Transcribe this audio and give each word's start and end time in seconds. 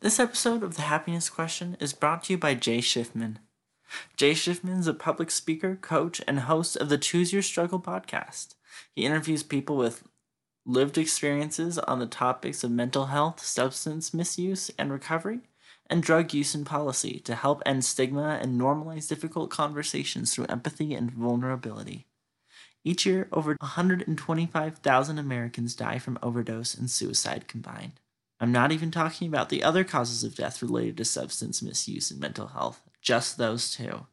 This 0.00 0.20
episode 0.20 0.62
of 0.62 0.76
The 0.76 0.82
Happiness 0.82 1.28
Question 1.28 1.76
is 1.80 1.92
brought 1.92 2.22
to 2.24 2.34
you 2.34 2.38
by 2.38 2.54
Jay 2.54 2.78
Schiffman. 2.78 3.38
Jay 4.16 4.30
Schiffman 4.30 4.78
is 4.78 4.86
a 4.86 4.94
public 4.94 5.28
speaker, 5.28 5.74
coach, 5.74 6.22
and 6.28 6.38
host 6.38 6.76
of 6.76 6.88
the 6.88 6.98
Choose 6.98 7.32
Your 7.32 7.42
Struggle 7.42 7.80
podcast. 7.80 8.54
He 8.94 9.04
interviews 9.04 9.42
people 9.42 9.76
with 9.76 10.04
lived 10.64 10.98
experiences 10.98 11.80
on 11.80 11.98
the 11.98 12.06
topics 12.06 12.62
of 12.62 12.70
mental 12.70 13.06
health, 13.06 13.40
substance 13.40 14.14
misuse 14.14 14.70
and 14.78 14.92
recovery, 14.92 15.40
and 15.90 16.00
drug 16.00 16.32
use 16.32 16.54
and 16.54 16.64
policy 16.64 17.18
to 17.24 17.34
help 17.34 17.60
end 17.66 17.84
stigma 17.84 18.38
and 18.40 18.60
normalize 18.60 19.08
difficult 19.08 19.50
conversations 19.50 20.32
through 20.32 20.46
empathy 20.48 20.94
and 20.94 21.10
vulnerability. 21.10 22.06
Each 22.84 23.04
year, 23.04 23.26
over 23.32 23.56
125,000 23.58 25.18
Americans 25.18 25.74
die 25.74 25.98
from 25.98 26.20
overdose 26.22 26.76
and 26.76 26.88
suicide 26.88 27.48
combined. 27.48 27.98
I'm 28.40 28.52
not 28.52 28.70
even 28.72 28.90
talking 28.90 29.28
about 29.28 29.48
the 29.48 29.64
other 29.64 29.84
causes 29.84 30.22
of 30.22 30.36
death 30.36 30.62
related 30.62 30.96
to 30.98 31.04
substance 31.04 31.62
misuse 31.62 32.10
and 32.10 32.20
mental 32.20 32.48
health, 32.48 32.80
just 33.02 33.36
those 33.36 33.72
two. 33.72 34.06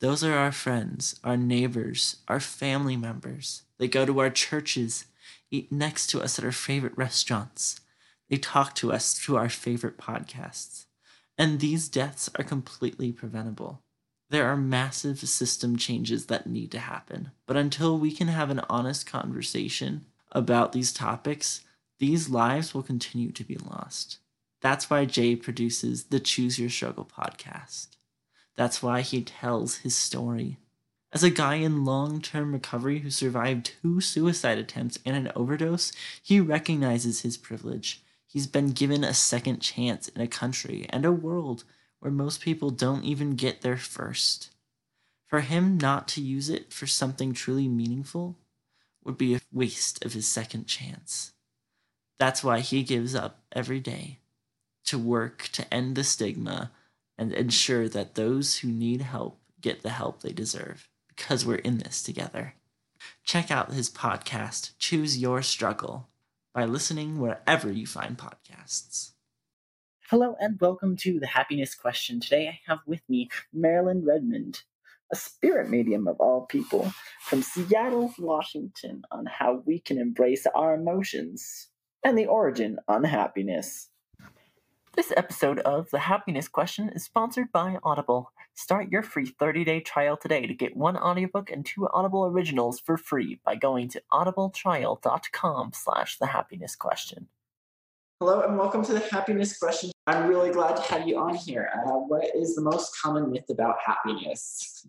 Those 0.00 0.24
are 0.24 0.34
our 0.34 0.52
friends, 0.52 1.20
our 1.22 1.36
neighbors, 1.36 2.16
our 2.26 2.40
family 2.40 2.96
members. 2.96 3.62
They 3.78 3.86
go 3.86 4.06
to 4.06 4.18
our 4.20 4.30
churches, 4.30 5.04
eat 5.50 5.70
next 5.70 6.08
to 6.08 6.22
us 6.22 6.38
at 6.38 6.44
our 6.44 6.52
favorite 6.52 6.96
restaurants. 6.96 7.80
They 8.28 8.38
talk 8.38 8.74
to 8.76 8.92
us 8.92 9.14
through 9.18 9.36
our 9.36 9.48
favorite 9.48 9.98
podcasts. 9.98 10.86
And 11.36 11.60
these 11.60 11.88
deaths 11.88 12.30
are 12.36 12.44
completely 12.44 13.12
preventable. 13.12 13.82
There 14.30 14.46
are 14.46 14.56
massive 14.56 15.18
system 15.18 15.76
changes 15.76 16.26
that 16.26 16.46
need 16.46 16.70
to 16.72 16.78
happen. 16.78 17.32
But 17.46 17.56
until 17.56 17.98
we 17.98 18.12
can 18.12 18.28
have 18.28 18.50
an 18.50 18.60
honest 18.68 19.06
conversation 19.06 20.06
about 20.32 20.72
these 20.72 20.92
topics, 20.92 21.62
these 22.00 22.30
lives 22.30 22.74
will 22.74 22.82
continue 22.82 23.30
to 23.30 23.44
be 23.44 23.56
lost. 23.56 24.18
That's 24.62 24.88
why 24.88 25.04
Jay 25.04 25.36
produces 25.36 26.04
the 26.04 26.18
Choose 26.18 26.58
Your 26.58 26.70
Struggle 26.70 27.06
podcast. 27.06 27.88
That's 28.56 28.82
why 28.82 29.02
he 29.02 29.22
tells 29.22 29.76
his 29.76 29.94
story. 29.94 30.56
As 31.12 31.22
a 31.22 31.28
guy 31.28 31.56
in 31.56 31.84
long 31.84 32.22
term 32.22 32.52
recovery 32.52 33.00
who 33.00 33.10
survived 33.10 33.72
two 33.82 34.00
suicide 34.00 34.56
attempts 34.56 34.98
and 35.04 35.14
an 35.14 35.30
overdose, 35.36 35.92
he 36.22 36.40
recognizes 36.40 37.20
his 37.20 37.36
privilege. 37.36 38.02
He's 38.26 38.46
been 38.46 38.70
given 38.70 39.04
a 39.04 39.12
second 39.12 39.60
chance 39.60 40.08
in 40.08 40.22
a 40.22 40.26
country 40.26 40.86
and 40.88 41.04
a 41.04 41.12
world 41.12 41.64
where 41.98 42.12
most 42.12 42.40
people 42.40 42.70
don't 42.70 43.04
even 43.04 43.34
get 43.34 43.60
their 43.60 43.76
first. 43.76 44.50
For 45.26 45.40
him 45.40 45.76
not 45.76 46.08
to 46.08 46.22
use 46.22 46.48
it 46.48 46.72
for 46.72 46.86
something 46.86 47.34
truly 47.34 47.68
meaningful 47.68 48.38
would 49.04 49.18
be 49.18 49.34
a 49.34 49.40
waste 49.52 50.02
of 50.02 50.14
his 50.14 50.26
second 50.26 50.66
chance. 50.66 51.32
That's 52.20 52.44
why 52.44 52.60
he 52.60 52.82
gives 52.82 53.14
up 53.14 53.40
every 53.50 53.80
day 53.80 54.18
to 54.84 54.98
work 54.98 55.48
to 55.54 55.72
end 55.72 55.96
the 55.96 56.04
stigma 56.04 56.70
and 57.16 57.32
ensure 57.32 57.88
that 57.88 58.14
those 58.14 58.58
who 58.58 58.68
need 58.68 59.00
help 59.00 59.40
get 59.62 59.82
the 59.82 59.88
help 59.88 60.20
they 60.20 60.32
deserve 60.32 60.86
because 61.08 61.46
we're 61.46 61.54
in 61.54 61.78
this 61.78 62.02
together. 62.02 62.56
Check 63.24 63.50
out 63.50 63.72
his 63.72 63.88
podcast, 63.88 64.72
Choose 64.78 65.16
Your 65.16 65.40
Struggle, 65.40 66.10
by 66.52 66.66
listening 66.66 67.20
wherever 67.20 67.72
you 67.72 67.86
find 67.86 68.18
podcasts. 68.18 69.12
Hello 70.10 70.36
and 70.38 70.60
welcome 70.60 70.96
to 70.98 71.18
the 71.20 71.26
Happiness 71.26 71.74
Question. 71.74 72.20
Today 72.20 72.48
I 72.48 72.60
have 72.70 72.80
with 72.84 73.00
me 73.08 73.30
Marilyn 73.50 74.04
Redmond, 74.04 74.64
a 75.10 75.16
spirit 75.16 75.70
medium 75.70 76.06
of 76.06 76.20
all 76.20 76.42
people, 76.42 76.92
from 77.22 77.40
Seattle, 77.40 78.12
Washington, 78.18 79.04
on 79.10 79.24
how 79.24 79.62
we 79.64 79.78
can 79.78 79.96
embrace 79.96 80.46
our 80.54 80.74
emotions 80.74 81.68
and 82.04 82.16
the 82.16 82.26
origin 82.26 82.78
on 82.88 83.04
happiness. 83.04 83.88
This 84.96 85.12
episode 85.16 85.60
of 85.60 85.88
The 85.90 86.00
Happiness 86.00 86.48
Question 86.48 86.88
is 86.88 87.04
sponsored 87.04 87.52
by 87.52 87.78
Audible. 87.82 88.32
Start 88.54 88.90
your 88.90 89.02
free 89.02 89.30
30-day 89.30 89.80
trial 89.80 90.16
today 90.16 90.46
to 90.46 90.54
get 90.54 90.76
one 90.76 90.96
audiobook 90.96 91.50
and 91.50 91.64
two 91.64 91.88
Audible 91.92 92.26
originals 92.26 92.80
for 92.80 92.96
free 92.96 93.38
by 93.44 93.54
going 93.54 93.88
to 93.90 94.02
audibletrial.com 94.12 95.72
slash 95.74 96.18
the 96.18 96.26
happiness 96.26 96.74
question. 96.74 97.28
Hello 98.18 98.42
and 98.42 98.58
welcome 98.58 98.84
to 98.84 98.92
the 98.92 99.00
happiness 99.00 99.58
question. 99.58 99.92
I'm 100.06 100.28
really 100.28 100.50
glad 100.50 100.76
to 100.76 100.82
have 100.92 101.06
you 101.06 101.18
on 101.18 101.34
here. 101.34 101.70
Uh, 101.72 101.92
what 101.92 102.34
is 102.34 102.54
the 102.54 102.62
most 102.62 102.92
common 103.00 103.30
myth 103.30 103.48
about 103.48 103.76
happiness? 103.84 104.86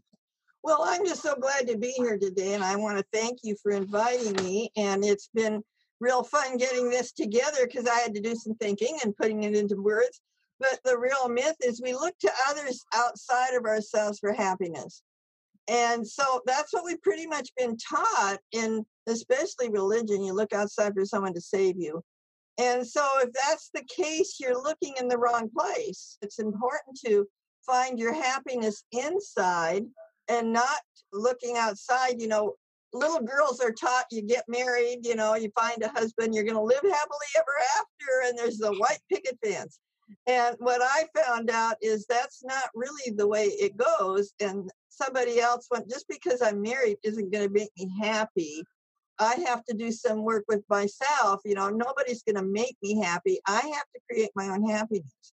Well, 0.64 0.84
I'm 0.84 1.06
just 1.06 1.24
so 1.24 1.35
glad 1.35 1.68
to 1.68 1.78
be 1.78 1.91
here 1.91 2.18
today, 2.18 2.53
and 2.53 2.64
I 2.64 2.75
want 2.75 2.97
to 2.97 3.06
thank 3.14 3.40
you 3.44 3.56
for 3.64 3.72
inviting 3.72 4.34
me. 4.44 4.72
And 4.75 5.06
it's 5.06 5.30
been 5.34 5.64
real 6.01 6.23
fun 6.23 6.57
getting 6.57 6.89
this 6.89 7.13
together 7.13 7.66
because 7.66 7.88
I 7.88 8.00
had 8.00 8.13
to 8.16 8.22
do 8.22 8.35
some 8.35 8.56
thinking 8.56 8.97
and 9.03 9.16
putting 9.16 9.44
it 9.44 9.56
into 9.56 9.81
words. 9.81 10.19
But 10.59 10.79
the 10.84 10.97
real 10.97 11.29
myth 11.29 11.56
is 11.63 11.81
we 11.81 11.94
look 11.94 12.17
to 12.19 12.31
others 12.50 12.84
outside 12.94 13.53
of 13.53 13.66
ourselves 13.66 14.19
for 14.19 14.34
happiness. 14.34 15.01
And 15.69 16.06
so 16.06 16.41
that's 16.45 16.73
what 16.73 16.84
we've 16.84 17.01
pretty 17.01 17.28
much 17.28 17.50
been 17.57 17.78
taught 17.78 18.40
in 18.51 18.85
especially 19.07 19.69
religion. 19.69 20.23
You 20.23 20.34
look 20.34 20.53
outside 20.53 20.94
for 20.94 21.06
someone 21.06 21.34
to 21.35 21.41
save 21.41 21.78
you. 21.78 22.03
And 22.57 22.85
so 22.85 23.07
if 23.19 23.29
that's 23.34 23.69
the 23.73 23.84
case, 23.95 24.38
you're 24.40 24.61
looking 24.61 24.95
in 25.00 25.07
the 25.07 25.17
wrong 25.17 25.50
place. 25.57 26.17
It's 26.22 26.40
important 26.40 27.00
to 27.06 27.28
find 27.66 27.97
your 27.97 28.13
happiness 28.13 28.84
inside 28.91 29.84
and 30.28 30.51
not 30.51 30.81
looking 31.13 31.57
outside. 31.57 32.19
You 32.19 32.28
know, 32.28 32.56
little 32.94 33.22
girls 33.22 33.59
are 33.59 33.72
taught 33.72 34.06
you 34.12 34.22
get 34.22 34.44
married, 34.47 35.00
you 35.03 35.16
know, 35.16 35.35
you 35.35 35.52
find 35.59 35.81
a 35.84 35.90
husband, 35.90 36.34
you're 36.34 36.44
going 36.44 36.56
to 36.56 36.62
live 36.62 36.81
happily 36.81 37.28
ever 37.38 37.53
after, 37.79 38.29
and 38.29 38.38
there's 38.38 38.57
the 38.57 38.74
white 38.74 39.00
picket 39.09 39.38
fence. 39.44 39.79
And 40.28 40.56
what 40.59 40.81
I 40.81 41.06
found 41.16 41.50
out 41.50 41.78
is 41.81 42.06
that's 42.06 42.44
not 42.44 42.69
really 42.75 43.16
the 43.16 43.28
way 43.28 43.46
it 43.46 43.78
goes. 43.78 44.34
And 44.41 44.69
somebody 44.90 45.40
else 45.40 45.68
went, 45.72 45.90
just 45.90 46.06
because 46.09 46.41
I'm 46.41 46.62
married 46.62 46.97
isn't 47.03 47.31
going 47.31 47.47
to 47.47 47.53
make 47.53 47.72
me 47.78 47.91
happy. 48.02 48.63
I 49.19 49.35
have 49.47 49.63
to 49.66 49.75
do 49.75 49.91
some 49.91 50.23
work 50.23 50.44
with 50.47 50.63
myself. 50.69 51.41
You 51.46 51.56
know, 51.56 51.69
nobody's 51.69 52.23
going 52.23 52.35
to 52.35 52.44
make 52.44 52.75
me 52.81 53.02
happy. 53.02 53.40
I 53.47 53.62
have 53.62 53.85
to 53.94 54.02
create 54.09 54.31
my 54.35 54.50
own 54.50 54.68
happiness. 54.68 55.34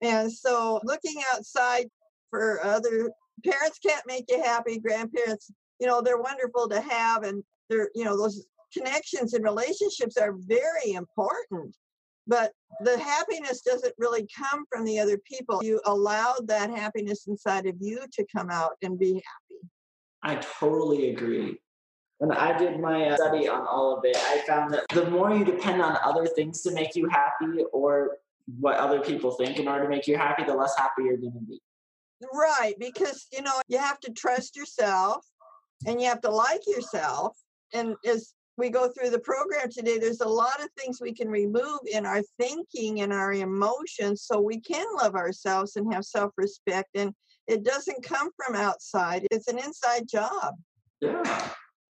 And 0.00 0.32
so 0.32 0.80
looking 0.82 1.22
outside 1.32 1.86
for 2.30 2.64
other 2.64 3.12
parents 3.44 3.78
can't 3.78 4.06
make 4.06 4.24
you 4.28 4.42
happy, 4.42 4.78
grandparents 4.78 5.50
you 5.80 5.86
know 5.86 6.00
they're 6.00 6.18
wonderful 6.18 6.68
to 6.68 6.80
have 6.80 7.22
and 7.22 7.42
they're 7.68 7.90
you 7.94 8.04
know 8.04 8.16
those 8.16 8.46
connections 8.72 9.34
and 9.34 9.44
relationships 9.44 10.16
are 10.16 10.34
very 10.46 10.92
important 10.92 11.74
but 12.26 12.52
the 12.82 12.98
happiness 12.98 13.60
doesn't 13.60 13.94
really 13.98 14.26
come 14.36 14.64
from 14.70 14.84
the 14.84 15.00
other 15.00 15.18
people. 15.18 15.60
You 15.64 15.80
allowed 15.84 16.46
that 16.46 16.70
happiness 16.70 17.26
inside 17.26 17.66
of 17.66 17.74
you 17.80 18.04
to 18.12 18.24
come 18.34 18.50
out 18.50 18.72
and 18.82 18.96
be 18.96 19.14
happy. 19.14 19.60
I 20.22 20.36
totally 20.36 21.10
agree. 21.10 21.60
When 22.18 22.32
i 22.32 22.56
did 22.56 22.78
my 22.78 23.08
uh, 23.08 23.16
study 23.16 23.48
on 23.48 23.66
all 23.66 23.96
of 23.96 24.04
it 24.04 24.14
i 24.14 24.42
found 24.46 24.74
that 24.74 24.84
the 24.92 25.08
more 25.08 25.34
you 25.34 25.42
depend 25.42 25.80
on 25.80 25.96
other 26.04 26.26
things 26.26 26.60
to 26.64 26.70
make 26.70 26.94
you 26.94 27.08
happy 27.08 27.64
or 27.72 28.18
what 28.58 28.76
other 28.76 29.00
people 29.00 29.30
think 29.30 29.58
in 29.58 29.66
order 29.66 29.84
to 29.84 29.88
make 29.88 30.06
you 30.06 30.18
happy 30.18 30.44
the 30.44 30.52
less 30.52 30.76
happy 30.76 31.04
you're 31.04 31.16
going 31.16 31.32
to 31.32 31.40
be. 31.40 31.58
Right 32.34 32.74
because 32.78 33.26
you 33.32 33.40
know 33.40 33.62
you 33.68 33.78
have 33.78 34.00
to 34.00 34.12
trust 34.12 34.54
yourself 34.54 35.24
and 35.86 36.00
you 36.00 36.08
have 36.08 36.20
to 36.22 36.30
like 36.30 36.66
yourself. 36.66 37.36
And 37.72 37.96
as 38.06 38.34
we 38.56 38.70
go 38.70 38.88
through 38.88 39.10
the 39.10 39.18
program 39.20 39.70
today, 39.70 39.98
there's 39.98 40.20
a 40.20 40.28
lot 40.28 40.62
of 40.62 40.68
things 40.78 41.00
we 41.00 41.14
can 41.14 41.28
remove 41.28 41.80
in 41.90 42.04
our 42.04 42.22
thinking 42.38 43.00
and 43.00 43.12
our 43.12 43.32
emotions 43.32 44.22
so 44.22 44.40
we 44.40 44.60
can 44.60 44.86
love 44.96 45.14
ourselves 45.14 45.76
and 45.76 45.92
have 45.92 46.04
self 46.04 46.32
respect. 46.36 46.90
And 46.94 47.12
it 47.46 47.64
doesn't 47.64 48.02
come 48.02 48.30
from 48.36 48.54
outside, 48.54 49.26
it's 49.30 49.48
an 49.48 49.58
inside 49.58 50.06
job. 50.08 50.54
Yeah. 51.00 51.48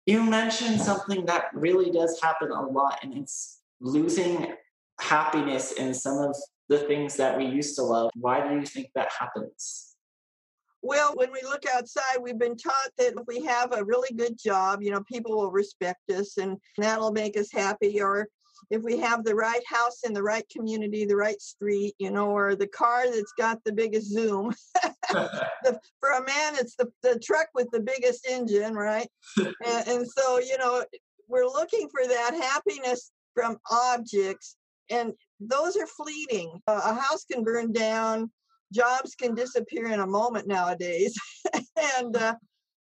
You 0.06 0.22
mentioned 0.22 0.80
something 0.80 1.24
that 1.26 1.46
really 1.54 1.90
does 1.90 2.20
happen 2.22 2.50
a 2.50 2.62
lot, 2.62 2.98
and 3.02 3.16
it's 3.16 3.60
losing 3.80 4.54
happiness 5.00 5.72
in 5.72 5.94
some 5.94 6.18
of 6.18 6.36
the 6.68 6.78
things 6.78 7.16
that 7.16 7.36
we 7.36 7.44
used 7.44 7.76
to 7.76 7.82
love. 7.82 8.10
Why 8.14 8.46
do 8.46 8.54
you 8.54 8.66
think 8.66 8.88
that 8.94 9.10
happens? 9.18 9.93
Well, 10.84 11.14
when 11.14 11.32
we 11.32 11.40
look 11.42 11.64
outside, 11.66 12.18
we've 12.20 12.38
been 12.38 12.58
taught 12.58 12.90
that 12.98 13.14
if 13.14 13.26
we 13.26 13.42
have 13.44 13.72
a 13.72 13.82
really 13.82 14.14
good 14.14 14.38
job, 14.38 14.82
you 14.82 14.90
know, 14.90 15.02
people 15.10 15.34
will 15.34 15.50
respect 15.50 16.10
us 16.10 16.36
and 16.36 16.58
that'll 16.76 17.10
make 17.10 17.38
us 17.38 17.50
happy. 17.50 18.02
Or 18.02 18.28
if 18.68 18.82
we 18.82 18.98
have 18.98 19.24
the 19.24 19.34
right 19.34 19.62
house 19.66 20.02
in 20.04 20.12
the 20.12 20.22
right 20.22 20.46
community, 20.50 21.06
the 21.06 21.16
right 21.16 21.40
street, 21.40 21.94
you 21.98 22.10
know, 22.10 22.26
or 22.26 22.54
the 22.54 22.66
car 22.66 23.06
that's 23.06 23.32
got 23.38 23.64
the 23.64 23.72
biggest 23.72 24.12
zoom. 24.12 24.52
the, 25.10 25.80
for 26.00 26.10
a 26.10 26.22
man, 26.22 26.56
it's 26.56 26.76
the, 26.76 26.92
the 27.02 27.18
truck 27.18 27.48
with 27.54 27.70
the 27.72 27.80
biggest 27.80 28.28
engine, 28.28 28.74
right? 28.74 29.08
and, 29.38 29.54
and 29.88 30.06
so, 30.06 30.38
you 30.38 30.58
know, 30.58 30.84
we're 31.28 31.46
looking 31.46 31.88
for 31.88 32.06
that 32.06 32.34
happiness 32.34 33.10
from 33.32 33.56
objects, 33.70 34.56
and 34.90 35.14
those 35.40 35.78
are 35.78 35.86
fleeting. 35.86 36.60
Uh, 36.66 36.82
a 36.84 36.94
house 36.94 37.24
can 37.24 37.42
burn 37.42 37.72
down 37.72 38.30
jobs 38.74 39.14
can 39.14 39.34
disappear 39.34 39.86
in 39.86 40.00
a 40.00 40.06
moment 40.06 40.46
nowadays 40.46 41.14
and 41.98 42.16
uh, 42.16 42.34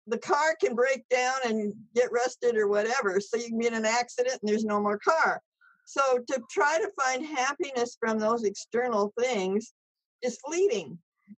the 0.07 0.17
car 0.17 0.55
can 0.61 0.75
break 0.75 1.07
down 1.09 1.35
and 1.45 1.73
get 1.95 2.11
rusted 2.11 2.57
or 2.57 2.67
whatever 2.67 3.19
so 3.19 3.37
you 3.37 3.47
can 3.47 3.59
be 3.59 3.67
in 3.67 3.73
an 3.73 3.85
accident 3.85 4.37
and 4.41 4.49
there's 4.49 4.65
no 4.65 4.81
more 4.81 4.99
car 4.99 5.41
So 5.85 6.19
to 6.27 6.41
try 6.49 6.79
to 6.79 6.91
find 7.01 7.25
happiness 7.25 7.97
from 7.99 8.19
those 8.19 8.43
external 8.43 9.13
things 9.19 9.73
is 10.21 10.39
fleeting. 10.45 10.97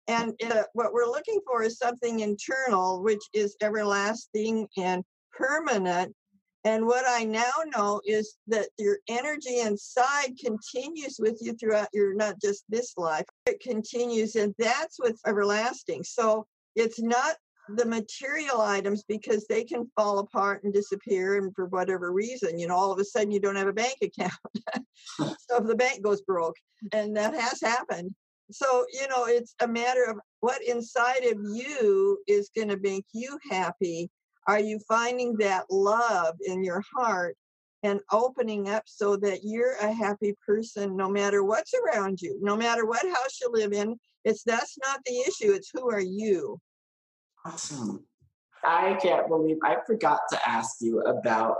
And 0.09 0.35
uh, 0.51 0.65
what 0.73 0.93
we're 0.93 1.07
looking 1.07 1.41
for 1.47 1.63
is 1.63 1.79
something 1.79 2.21
internal, 2.21 3.03
which 3.03 3.23
is 3.33 3.57
everlasting 3.63 4.69
and 4.77 5.03
permanent. 5.33 6.15
And 6.65 6.87
what 6.87 7.05
I 7.07 7.25
now 7.25 7.53
know 7.77 8.01
is 8.07 8.37
that 8.47 8.69
your 8.79 8.99
energy 9.09 9.61
inside 9.61 10.39
continues 10.43 11.17
with 11.19 11.39
you 11.43 11.53
throughout 11.55 11.89
your, 11.93 12.15
not 12.15 12.41
just 12.41 12.65
this 12.71 12.95
life, 12.97 13.27
it 13.45 13.61
continues. 13.61 14.35
And 14.37 14.55
that's 14.59 14.99
what's 14.99 15.21
everlasting. 15.27 16.05
So 16.05 16.47
it's 16.75 17.01
not 17.01 17.37
the 17.69 17.85
material 17.85 18.61
items 18.61 19.05
because 19.09 19.47
they 19.47 19.65
can 19.65 19.91
fall 19.97 20.19
apart 20.19 20.65
and 20.65 20.73
disappear 20.73 21.37
and 21.39 21.55
for 21.55 21.65
whatever 21.67 22.13
reason 22.13 22.59
you 22.59 22.67
know 22.67 22.77
all 22.77 22.93
of 22.93 22.99
a 22.99 23.05
sudden 23.05 23.31
you 23.31 23.41
don't 23.41 23.57
have 23.57 23.69
a 23.69 23.73
bank 23.73 23.97
account 24.03 24.33
so 25.19 25.57
if 25.57 25.65
the 25.65 25.75
bank 25.75 26.03
goes 26.03 26.21
broke 26.23 26.57
and 26.93 27.17
that 27.17 27.35
has 27.35 27.63
happened 27.63 28.15
so 28.51 28.85
you 28.93 29.09
know 29.09 29.25
it's 29.27 29.55
a 29.63 29.67
matter 29.67 30.05
of 30.05 30.19
what 30.41 30.63
inside 30.63 31.25
of 31.25 31.39
you 31.55 32.19
is 32.27 32.51
going 32.55 32.69
to 32.69 32.79
make 32.81 33.07
you 33.15 33.39
happy 33.51 34.11
are 34.47 34.61
you 34.61 34.79
finding 34.89 35.37
that 35.39 35.65
love 35.71 36.37
in 36.47 36.63
your 36.63 36.83
heart 36.97 37.37
and 37.83 38.01
opening 38.13 38.69
up 38.69 38.85
so 38.87 39.17
that 39.17 39.41
you're 39.43 39.77
a 39.77 39.93
happy 39.93 40.35
person 40.47 40.97
no 40.97 41.09
matter 41.09 41.45
what's 41.45 41.73
around 41.75 42.21
you 42.21 42.39
no 42.43 42.57
matter 42.57 42.87
what 42.87 43.03
house 43.03 43.41
you 43.41 43.51
live 43.53 43.73
in 43.73 43.97
it's 44.25 44.43
that's 44.43 44.77
not 44.85 45.01
the 45.05 45.19
issue 45.21 45.53
it's 45.53 45.71
who 45.73 45.91
are 45.91 46.01
you 46.01 46.59
Awesome. 47.47 48.05
I 48.65 48.95
can't 49.03 49.29
believe 49.29 49.59
I 49.63 49.77
forgot 49.87 50.21
to 50.31 50.49
ask 50.49 50.77
you 50.81 51.01
about 51.01 51.57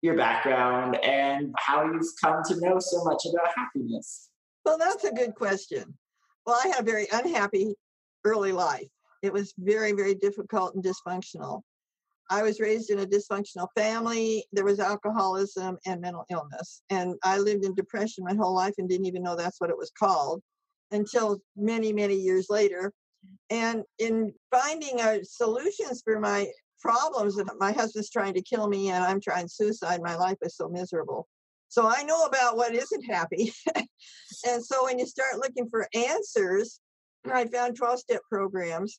your 0.00 0.16
background 0.16 0.96
and 1.04 1.54
how 1.58 1.84
you've 1.84 2.06
come 2.22 2.42
to 2.44 2.58
know 2.60 2.78
so 2.78 3.04
much 3.04 3.22
about 3.30 3.48
happiness. 3.54 4.30
Well, 4.64 4.78
that's 4.78 5.04
a 5.04 5.12
good 5.12 5.34
question. 5.34 5.98
Well, 6.46 6.58
I 6.64 6.68
had 6.68 6.80
a 6.80 6.90
very 6.90 7.06
unhappy 7.12 7.74
early 8.24 8.52
life. 8.52 8.88
It 9.22 9.30
was 9.30 9.52
very, 9.58 9.92
very 9.92 10.14
difficult 10.14 10.74
and 10.74 10.82
dysfunctional. 10.82 11.60
I 12.30 12.42
was 12.42 12.60
raised 12.60 12.90
in 12.90 13.00
a 13.00 13.06
dysfunctional 13.06 13.68
family. 13.76 14.44
There 14.52 14.64
was 14.64 14.80
alcoholism 14.80 15.78
and 15.86 16.00
mental 16.00 16.24
illness. 16.30 16.82
And 16.90 17.16
I 17.24 17.38
lived 17.38 17.64
in 17.64 17.74
depression 17.74 18.24
my 18.24 18.34
whole 18.34 18.54
life 18.54 18.74
and 18.78 18.88
didn't 18.88 19.06
even 19.06 19.22
know 19.22 19.36
that's 19.36 19.60
what 19.60 19.70
it 19.70 19.76
was 19.76 19.90
called 19.98 20.40
until 20.92 21.40
many, 21.56 21.92
many 21.92 22.14
years 22.14 22.46
later 22.48 22.92
and 23.50 23.82
in 23.98 24.32
finding 24.50 25.00
uh, 25.00 25.18
solutions 25.22 26.02
for 26.04 26.20
my 26.20 26.48
problems, 26.80 27.38
my 27.58 27.72
husband's 27.72 28.10
trying 28.10 28.34
to 28.34 28.42
kill 28.42 28.68
me 28.68 28.90
and 28.90 29.04
I'm 29.04 29.20
trying 29.20 29.48
suicide, 29.48 30.00
my 30.02 30.16
life 30.16 30.38
is 30.42 30.56
so 30.56 30.68
miserable. 30.68 31.28
So 31.68 31.86
I 31.86 32.02
know 32.02 32.24
about 32.24 32.56
what 32.56 32.74
isn't 32.74 33.04
happy. 33.04 33.52
and 33.76 34.64
so 34.64 34.84
when 34.84 34.98
you 34.98 35.06
start 35.06 35.38
looking 35.38 35.68
for 35.68 35.86
answers, 35.94 36.80
I 37.30 37.46
found 37.46 37.76
12 37.76 38.00
step 38.00 38.22
programs 38.30 38.98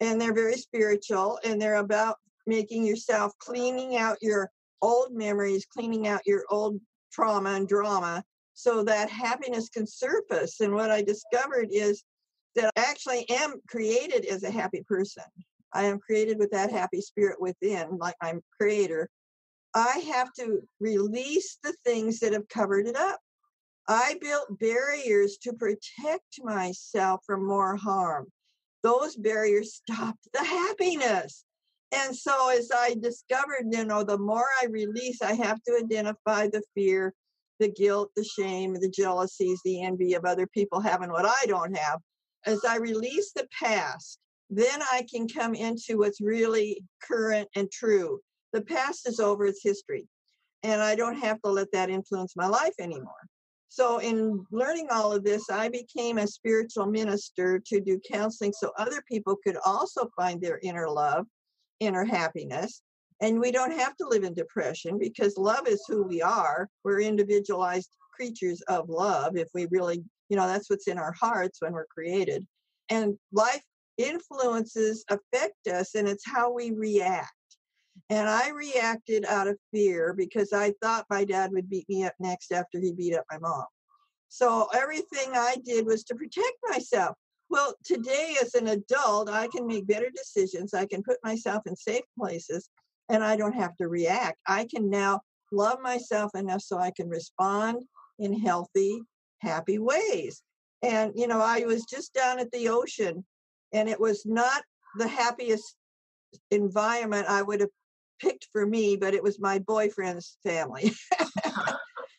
and 0.00 0.20
they're 0.20 0.34
very 0.34 0.56
spiritual 0.56 1.38
and 1.44 1.60
they're 1.60 1.76
about 1.76 2.16
making 2.46 2.84
yourself 2.84 3.32
cleaning 3.38 3.96
out 3.96 4.18
your 4.20 4.50
old 4.82 5.12
memories, 5.12 5.66
cleaning 5.66 6.06
out 6.06 6.20
your 6.26 6.44
old 6.50 6.80
trauma 7.12 7.50
and 7.50 7.68
drama 7.68 8.22
so 8.54 8.84
that 8.84 9.10
happiness 9.10 9.68
can 9.68 9.86
surface. 9.86 10.60
And 10.60 10.74
what 10.74 10.90
I 10.90 11.02
discovered 11.02 11.68
is 11.70 12.04
that 12.54 12.70
I 12.76 12.80
actually 12.82 13.28
am 13.30 13.60
created 13.68 14.26
as 14.26 14.42
a 14.42 14.50
happy 14.50 14.84
person. 14.86 15.24
I 15.72 15.84
am 15.84 15.98
created 15.98 16.38
with 16.38 16.50
that 16.52 16.70
happy 16.70 17.00
spirit 17.00 17.40
within, 17.40 17.98
like 17.98 18.14
I'm 18.20 18.40
creator. 18.60 19.08
I 19.74 19.98
have 20.12 20.32
to 20.34 20.60
release 20.78 21.58
the 21.64 21.74
things 21.84 22.20
that 22.20 22.32
have 22.32 22.48
covered 22.48 22.86
it 22.86 22.96
up. 22.96 23.18
I 23.88 24.16
built 24.20 24.58
barriers 24.60 25.36
to 25.42 25.52
protect 25.52 26.40
myself 26.42 27.22
from 27.26 27.44
more 27.44 27.76
harm. 27.76 28.26
Those 28.82 29.16
barriers 29.16 29.74
stopped 29.88 30.28
the 30.32 30.44
happiness. 30.44 31.44
And 31.94 32.16
so, 32.16 32.50
as 32.50 32.70
I 32.74 32.96
discovered, 33.00 33.66
you 33.70 33.84
know, 33.84 34.02
the 34.02 34.18
more 34.18 34.46
I 34.62 34.66
release, 34.66 35.22
I 35.22 35.34
have 35.34 35.62
to 35.64 35.80
identify 35.82 36.48
the 36.48 36.62
fear, 36.74 37.14
the 37.60 37.70
guilt, 37.70 38.10
the 38.16 38.24
shame, 38.24 38.74
the 38.74 38.90
jealousies, 38.90 39.60
the 39.64 39.82
envy 39.82 40.14
of 40.14 40.24
other 40.24 40.46
people 40.46 40.80
having 40.80 41.10
what 41.10 41.26
I 41.26 41.46
don't 41.46 41.76
have 41.76 42.00
as 42.46 42.64
I 42.64 42.76
release 42.76 43.32
the 43.32 43.48
past, 43.58 44.18
then 44.50 44.80
I 44.92 45.06
can 45.10 45.28
come 45.28 45.54
into 45.54 45.98
what's 45.98 46.20
really 46.20 46.82
current 47.02 47.48
and 47.56 47.70
true. 47.70 48.20
The 48.52 48.62
past 48.62 49.08
is 49.08 49.20
over, 49.20 49.46
it's 49.46 49.62
history. 49.62 50.06
And 50.62 50.80
I 50.80 50.94
don't 50.94 51.18
have 51.18 51.40
to 51.42 51.50
let 51.50 51.70
that 51.72 51.90
influence 51.90 52.34
my 52.36 52.46
life 52.46 52.74
anymore. 52.78 53.12
So, 53.68 53.98
in 53.98 54.46
learning 54.52 54.88
all 54.92 55.12
of 55.12 55.24
this, 55.24 55.50
I 55.50 55.68
became 55.68 56.18
a 56.18 56.28
spiritual 56.28 56.86
minister 56.86 57.60
to 57.66 57.80
do 57.80 58.00
counseling 58.10 58.52
so 58.52 58.70
other 58.78 59.02
people 59.10 59.36
could 59.44 59.56
also 59.64 60.08
find 60.16 60.40
their 60.40 60.60
inner 60.62 60.88
love, 60.88 61.26
inner 61.80 62.04
happiness. 62.04 62.82
And 63.20 63.40
we 63.40 63.52
don't 63.52 63.78
have 63.78 63.96
to 63.96 64.08
live 64.08 64.24
in 64.24 64.34
depression 64.34 64.98
because 64.98 65.38
love 65.38 65.68
is 65.68 65.84
who 65.88 66.02
we 66.02 66.20
are. 66.20 66.68
We're 66.82 67.00
individualized 67.00 67.90
creatures 68.14 68.60
of 68.62 68.88
love 68.88 69.36
if 69.36 69.48
we 69.54 69.66
really 69.70 70.02
you 70.28 70.36
know 70.36 70.46
that's 70.46 70.70
what's 70.70 70.88
in 70.88 70.98
our 70.98 71.14
hearts 71.20 71.60
when 71.60 71.72
we're 71.72 71.86
created 71.86 72.46
and 72.90 73.16
life 73.32 73.62
influences 73.98 75.04
affect 75.10 75.66
us 75.68 75.94
and 75.94 76.08
it's 76.08 76.24
how 76.26 76.52
we 76.52 76.70
react 76.72 77.32
and 78.10 78.28
i 78.28 78.50
reacted 78.50 79.24
out 79.26 79.46
of 79.46 79.56
fear 79.72 80.14
because 80.16 80.52
i 80.52 80.72
thought 80.82 81.06
my 81.10 81.24
dad 81.24 81.50
would 81.52 81.68
beat 81.68 81.88
me 81.88 82.04
up 82.04 82.14
next 82.18 82.52
after 82.52 82.80
he 82.80 82.92
beat 82.92 83.14
up 83.14 83.24
my 83.30 83.38
mom 83.38 83.64
so 84.28 84.68
everything 84.74 85.30
i 85.34 85.56
did 85.64 85.86
was 85.86 86.04
to 86.04 86.14
protect 86.14 86.56
myself 86.68 87.16
well 87.54 87.74
today 87.84 88.34
as 88.42 88.54
an 88.54 88.68
adult 88.68 89.30
i 89.30 89.46
can 89.48 89.66
make 89.66 89.86
better 89.86 90.10
decisions 90.14 90.74
i 90.74 90.86
can 90.86 91.02
put 91.02 91.16
myself 91.24 91.62
in 91.66 91.76
safe 91.76 92.04
places 92.18 92.68
and 93.08 93.22
i 93.22 93.36
don't 93.36 93.54
have 93.54 93.76
to 93.76 93.88
react 93.88 94.38
i 94.46 94.66
can 94.74 94.90
now 94.90 95.20
love 95.52 95.78
myself 95.80 96.30
enough 96.34 96.60
so 96.60 96.78
i 96.78 96.90
can 96.90 97.08
respond 97.08 97.82
in 98.18 98.32
healthy 98.38 99.00
happy 99.44 99.78
ways. 99.78 100.42
And, 100.82 101.12
you 101.14 101.28
know, 101.28 101.40
I 101.40 101.64
was 101.66 101.84
just 101.84 102.12
down 102.14 102.40
at 102.40 102.50
the 102.50 102.68
ocean 102.68 103.24
and 103.72 103.88
it 103.88 104.00
was 104.00 104.26
not 104.26 104.62
the 104.98 105.08
happiest 105.08 105.76
environment 106.50 107.26
I 107.28 107.42
would 107.42 107.60
have 107.60 107.70
picked 108.20 108.48
for 108.52 108.66
me, 108.66 108.96
but 108.96 109.14
it 109.14 109.22
was 109.22 109.40
my 109.40 109.58
boyfriend's 109.60 110.36
family. 110.42 110.92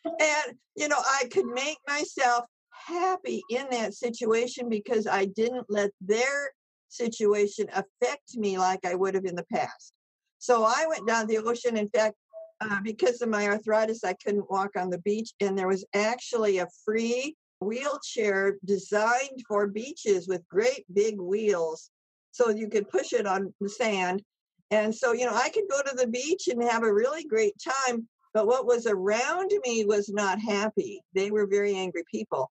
and, 0.04 0.56
you 0.76 0.88
know, 0.88 0.98
I 0.98 1.28
could 1.30 1.46
make 1.46 1.78
myself 1.86 2.44
happy 2.86 3.42
in 3.50 3.66
that 3.70 3.94
situation 3.94 4.68
because 4.68 5.06
I 5.06 5.26
didn't 5.26 5.66
let 5.68 5.90
their 6.00 6.50
situation 6.88 7.66
affect 7.72 8.36
me 8.36 8.58
like 8.58 8.84
I 8.84 8.94
would 8.94 9.14
have 9.14 9.24
in 9.24 9.34
the 9.34 9.46
past. 9.52 9.92
So 10.38 10.64
I 10.64 10.86
went 10.88 11.06
down 11.06 11.26
the 11.26 11.38
ocean. 11.38 11.76
In 11.76 11.88
fact, 11.88 12.14
uh, 12.60 12.80
because 12.82 13.20
of 13.20 13.28
my 13.28 13.48
arthritis, 13.48 14.04
I 14.04 14.14
couldn't 14.14 14.50
walk 14.50 14.70
on 14.76 14.90
the 14.90 14.98
beach, 14.98 15.32
and 15.40 15.58
there 15.58 15.68
was 15.68 15.84
actually 15.94 16.58
a 16.58 16.68
free 16.84 17.36
wheelchair 17.60 18.56
designed 18.64 19.42
for 19.48 19.66
beaches 19.66 20.28
with 20.28 20.46
great 20.48 20.84
big 20.92 21.18
wheels 21.20 21.90
so 22.32 22.50
you 22.50 22.68
could 22.68 22.88
push 22.88 23.12
it 23.12 23.26
on 23.26 23.52
the 23.60 23.68
sand. 23.68 24.22
And 24.70 24.94
so, 24.94 25.12
you 25.12 25.26
know, 25.26 25.34
I 25.34 25.48
could 25.48 25.64
go 25.70 25.80
to 25.82 25.96
the 25.96 26.06
beach 26.06 26.48
and 26.48 26.62
have 26.62 26.82
a 26.82 26.92
really 26.92 27.24
great 27.24 27.54
time, 27.88 28.06
but 28.34 28.46
what 28.46 28.66
was 28.66 28.86
around 28.86 29.50
me 29.64 29.84
was 29.84 30.08
not 30.10 30.38
happy. 30.38 31.00
They 31.14 31.30
were 31.30 31.46
very 31.46 31.74
angry 31.74 32.02
people. 32.10 32.50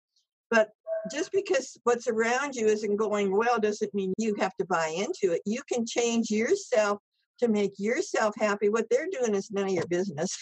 But 0.54 0.70
just 1.12 1.32
because 1.32 1.80
what's 1.84 2.08
around 2.08 2.54
you 2.54 2.68
isn't 2.68 2.96
going 2.96 3.36
well 3.36 3.60
doesn't 3.60 3.92
mean 3.96 4.14
you 4.20 4.36
have 4.40 4.56
to 4.58 4.66
buy 4.66 4.90
into 4.90 5.34
it. 5.34 5.42
You 5.48 5.62
can 5.68 5.84
change 5.84 6.30
yourself 6.30 7.00
to 7.40 7.48
make 7.48 7.72
yourself 7.80 8.36
happy. 8.38 8.70
What 8.70 8.86
they're 8.92 9.08
doing 9.12 9.34
is 9.34 9.50
none 9.50 9.66
of 9.66 9.72
your 9.72 9.88
business. 9.88 10.38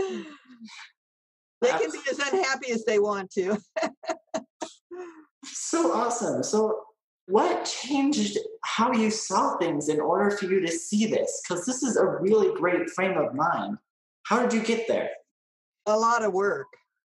Mm. 0.00 0.24
they 1.60 1.68
can 1.68 1.90
be 1.90 1.98
as 2.10 2.18
unhappy 2.18 2.72
as 2.72 2.86
they 2.86 2.98
want 2.98 3.30
to. 3.32 3.58
so 5.44 5.92
awesome. 5.92 6.42
So, 6.42 6.80
what 7.26 7.66
changed 7.66 8.38
how 8.64 8.90
you 8.94 9.10
saw 9.10 9.58
things 9.58 9.90
in 9.90 10.00
order 10.00 10.30
for 10.34 10.46
you 10.46 10.60
to 10.60 10.68
see 10.68 11.04
this? 11.04 11.42
Because 11.42 11.66
this 11.66 11.82
is 11.82 11.98
a 11.98 12.06
really 12.06 12.58
great 12.58 12.88
frame 12.88 13.18
of 13.18 13.34
mind. 13.34 13.76
How 14.22 14.40
did 14.40 14.54
you 14.54 14.62
get 14.62 14.88
there? 14.88 15.10
A 15.84 15.98
lot 15.98 16.24
of 16.24 16.32
work. 16.32 16.68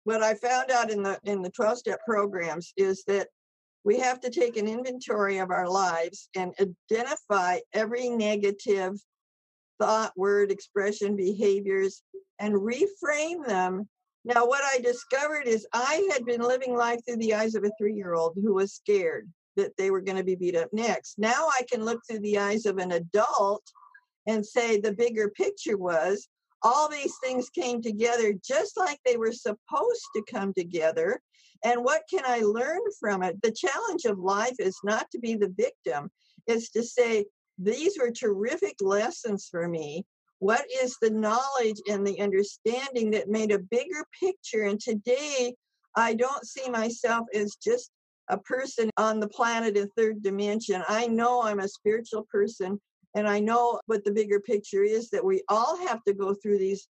What 0.06 0.22
I 0.22 0.34
found 0.34 0.70
out 0.70 0.92
in 0.92 1.02
the 1.02 1.18
in 1.24 1.42
the 1.42 1.50
12 1.50 1.78
step 1.78 1.98
programs 2.06 2.72
is 2.76 3.02
that 3.08 3.26
we 3.82 3.98
have 3.98 4.20
to 4.20 4.30
take 4.30 4.56
an 4.56 4.68
inventory 4.68 5.38
of 5.38 5.50
our 5.50 5.68
lives 5.68 6.28
and 6.36 6.54
identify 6.60 7.58
every 7.72 8.08
negative 8.10 9.00
thought, 9.80 10.12
word, 10.16 10.52
expression, 10.52 11.16
behaviors, 11.16 12.04
and 12.38 12.54
reframe 12.54 13.44
them. 13.48 13.88
Now, 14.24 14.46
what 14.46 14.62
I 14.62 14.78
discovered 14.78 15.48
is 15.48 15.66
I 15.72 16.08
had 16.12 16.24
been 16.24 16.40
living 16.40 16.76
life 16.76 17.00
through 17.04 17.16
the 17.16 17.34
eyes 17.34 17.56
of 17.56 17.64
a 17.64 17.72
three 17.76 17.94
year 17.94 18.14
old 18.14 18.38
who 18.40 18.54
was 18.54 18.74
scared 18.74 19.28
that 19.56 19.76
they 19.76 19.90
were 19.90 20.00
going 20.00 20.18
to 20.18 20.22
be 20.22 20.36
beat 20.36 20.54
up 20.54 20.72
next. 20.72 21.18
Now 21.18 21.48
I 21.48 21.62
can 21.68 21.84
look 21.84 22.00
through 22.08 22.20
the 22.20 22.38
eyes 22.38 22.64
of 22.64 22.78
an 22.78 22.92
adult 22.92 23.64
and 24.28 24.46
say 24.46 24.78
the 24.78 24.92
bigger 24.92 25.30
picture 25.30 25.76
was 25.76 26.28
all 26.62 26.88
these 26.88 27.14
things 27.22 27.50
came 27.50 27.82
together 27.82 28.34
just 28.46 28.76
like 28.76 28.98
they 29.04 29.16
were 29.16 29.32
supposed 29.32 30.06
to 30.14 30.22
come 30.30 30.52
together. 30.54 31.20
And 31.64 31.84
what 31.84 32.02
can 32.10 32.22
I 32.26 32.40
learn 32.40 32.80
from 33.00 33.22
it? 33.22 33.40
The 33.42 33.52
challenge 33.52 34.04
of 34.04 34.18
life 34.18 34.56
is 34.58 34.78
not 34.84 35.10
to 35.12 35.18
be 35.18 35.34
the 35.34 35.52
victim, 35.56 36.10
is 36.46 36.70
to 36.70 36.82
say, 36.82 37.26
these 37.58 37.98
were 37.98 38.10
terrific 38.10 38.76
lessons 38.80 39.48
for 39.50 39.68
me. 39.68 40.04
What 40.38 40.66
is 40.82 40.96
the 41.00 41.10
knowledge 41.10 41.80
and 41.88 42.06
the 42.06 42.20
understanding 42.20 43.10
that 43.12 43.30
made 43.30 43.52
a 43.52 43.58
bigger 43.58 44.04
picture? 44.20 44.64
And 44.64 44.78
today, 44.78 45.54
I 45.96 46.14
don't 46.14 46.46
see 46.46 46.68
myself 46.68 47.26
as 47.34 47.56
just 47.56 47.90
a 48.28 48.38
person 48.38 48.90
on 48.98 49.20
the 49.20 49.28
planet 49.28 49.76
in 49.76 49.88
third 49.96 50.22
dimension. 50.22 50.82
I 50.88 51.06
know 51.06 51.42
I'm 51.42 51.60
a 51.60 51.68
spiritual 51.68 52.26
person 52.30 52.80
and 53.16 53.26
I 53.26 53.40
know 53.40 53.80
what 53.86 54.04
the 54.04 54.12
bigger 54.12 54.40
picture 54.40 54.84
is 54.84 55.08
that 55.08 55.24
we 55.24 55.42
all 55.48 55.78
have 55.88 56.04
to 56.04 56.12
go 56.12 56.34
through 56.34 56.58
these 56.58 56.86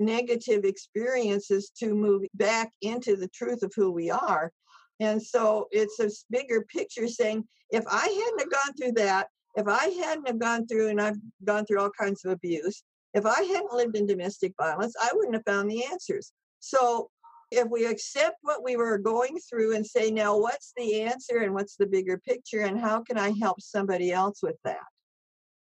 negative 0.00 0.64
experiences 0.64 1.70
to 1.78 1.94
move 1.94 2.22
back 2.34 2.72
into 2.80 3.16
the 3.16 3.28
truth 3.28 3.62
of 3.62 3.72
who 3.76 3.92
we 3.92 4.10
are. 4.10 4.50
And 4.98 5.22
so 5.22 5.68
it's 5.70 6.00
a 6.00 6.08
bigger 6.30 6.62
picture 6.62 7.06
saying, 7.06 7.46
if 7.70 7.84
I 7.86 8.00
hadn't 8.00 8.40
have 8.40 8.50
gone 8.50 8.74
through 8.74 8.92
that, 8.92 9.28
if 9.56 9.68
I 9.68 9.88
hadn't 9.88 10.26
have 10.26 10.38
gone 10.38 10.66
through, 10.66 10.88
and 10.88 11.00
I've 11.02 11.18
gone 11.44 11.66
through 11.66 11.80
all 11.80 11.90
kinds 11.90 12.24
of 12.24 12.32
abuse, 12.32 12.82
if 13.12 13.26
I 13.26 13.42
hadn't 13.42 13.72
lived 13.72 13.96
in 13.96 14.06
domestic 14.06 14.54
violence, 14.58 14.94
I 14.98 15.10
wouldn't 15.12 15.34
have 15.34 15.44
found 15.44 15.70
the 15.70 15.84
answers. 15.84 16.32
So 16.60 17.10
if 17.50 17.68
we 17.68 17.84
accept 17.84 18.36
what 18.40 18.64
we 18.64 18.76
were 18.76 18.96
going 18.96 19.38
through 19.48 19.76
and 19.76 19.86
say, 19.86 20.10
now 20.10 20.38
what's 20.38 20.72
the 20.78 21.02
answer 21.02 21.38
and 21.38 21.52
what's 21.52 21.76
the 21.76 21.86
bigger 21.86 22.16
picture 22.18 22.60
and 22.60 22.80
how 22.80 23.02
can 23.02 23.18
I 23.18 23.34
help 23.38 23.60
somebody 23.60 24.12
else 24.12 24.42
with 24.42 24.56
that? 24.64 24.80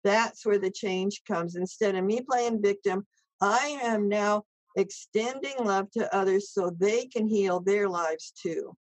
That's 0.09 0.47
where 0.47 0.59
the 0.59 0.71
change 0.71 1.21
comes. 1.29 1.55
Instead 1.55 1.95
of 1.95 2.03
me 2.03 2.23
playing 2.23 2.62
victim, 2.62 3.07
I 3.43 3.79
am 3.83 4.09
now 4.09 4.45
extending 4.75 5.53
love 5.61 5.91
to 5.91 6.17
others 6.17 6.50
so 6.50 6.71
they 6.71 7.05
can 7.05 7.29
heal 7.29 7.61
their 7.61 7.91
lives 7.91 8.33
too. 8.43 8.75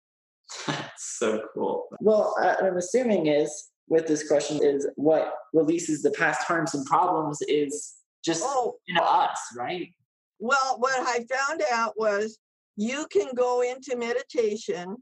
That's 0.67 1.17
so 1.17 1.41
cool. 1.55 1.88
Well, 2.00 2.36
I'm 2.39 2.77
assuming 2.77 3.25
is 3.25 3.72
with 3.88 4.05
this 4.05 4.27
question 4.27 4.63
is 4.63 4.88
what 4.98 5.34
releases 5.51 6.03
the 6.03 6.12
past 6.12 6.44
harms 6.44 6.75
and 6.75 6.86
problems 6.86 7.39
is 7.48 7.96
just 8.24 8.44
oh, 8.46 8.75
you 8.86 8.94
know 8.94 9.01
us, 9.01 9.39
right? 9.58 9.89
Well, 10.38 10.77
what 10.77 11.00
I 11.00 11.25
found 11.25 11.63
out 11.74 11.94
was 11.98 12.38
you 12.75 13.08
can 13.12 13.34
go 13.34 13.63
into 13.63 13.98
meditation 13.98 14.98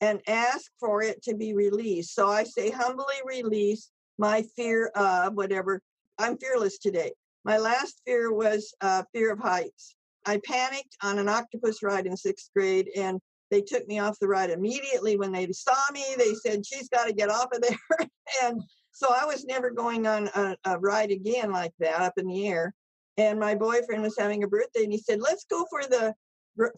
and 0.00 0.20
ask 0.26 0.72
for 0.80 1.02
it 1.02 1.22
to 1.22 1.36
be 1.36 1.54
released. 1.54 2.16
So 2.16 2.26
I 2.26 2.42
say 2.42 2.70
humbly 2.70 3.14
release 3.24 3.92
my 4.18 4.42
fear 4.56 4.86
of 4.94 5.34
whatever. 5.34 5.80
I'm 6.18 6.36
fearless 6.36 6.78
today. 6.78 7.12
My 7.44 7.58
last 7.58 8.02
fear 8.04 8.32
was 8.32 8.74
uh, 8.80 9.04
fear 9.14 9.32
of 9.32 9.38
heights. 9.38 9.94
I 10.26 10.40
panicked 10.44 10.96
on 11.02 11.18
an 11.18 11.28
octopus 11.28 11.82
ride 11.82 12.06
in 12.06 12.16
sixth 12.16 12.50
grade, 12.54 12.90
and 12.96 13.20
they 13.50 13.62
took 13.62 13.86
me 13.86 13.98
off 13.98 14.18
the 14.18 14.28
ride 14.28 14.50
immediately. 14.50 15.16
When 15.16 15.32
they 15.32 15.50
saw 15.52 15.76
me, 15.92 16.04
they 16.18 16.34
said, 16.34 16.66
She's 16.66 16.88
got 16.88 17.06
to 17.06 17.14
get 17.14 17.30
off 17.30 17.48
of 17.52 17.62
there. 17.62 18.08
and 18.42 18.60
so 18.92 19.08
I 19.10 19.24
was 19.24 19.44
never 19.44 19.70
going 19.70 20.06
on 20.06 20.28
a, 20.34 20.56
a 20.64 20.78
ride 20.78 21.12
again 21.12 21.52
like 21.52 21.72
that 21.78 22.00
up 22.00 22.14
in 22.18 22.26
the 22.26 22.48
air. 22.48 22.74
And 23.16 23.38
my 23.38 23.54
boyfriend 23.54 24.02
was 24.02 24.16
having 24.18 24.42
a 24.42 24.48
birthday, 24.48 24.82
and 24.82 24.92
he 24.92 24.98
said, 24.98 25.20
Let's 25.20 25.44
go 25.48 25.64
for 25.70 25.82
the 25.84 26.14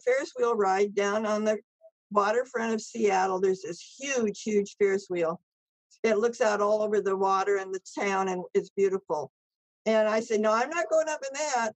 Ferris 0.05 0.31
wheel 0.37 0.55
ride 0.55 0.93
down 0.93 1.25
on 1.25 1.43
the 1.43 1.57
waterfront 2.11 2.73
of 2.73 2.81
Seattle. 2.81 3.41
There's 3.41 3.63
this 3.63 3.95
huge, 3.99 4.41
huge 4.43 4.75
Ferris 4.77 5.07
wheel 5.09 5.41
it 6.03 6.17
looks 6.17 6.41
out 6.41 6.61
all 6.61 6.81
over 6.81 7.01
the 7.01 7.15
water 7.15 7.57
and 7.57 7.73
the 7.73 7.81
town 7.97 8.27
and 8.27 8.43
it's 8.53 8.69
beautiful. 8.69 9.31
And 9.85 10.07
I 10.07 10.19
said, 10.19 10.41
no, 10.41 10.51
I'm 10.51 10.69
not 10.69 10.89
going 10.89 11.09
up 11.09 11.21
in 11.21 11.33
that. 11.33 11.71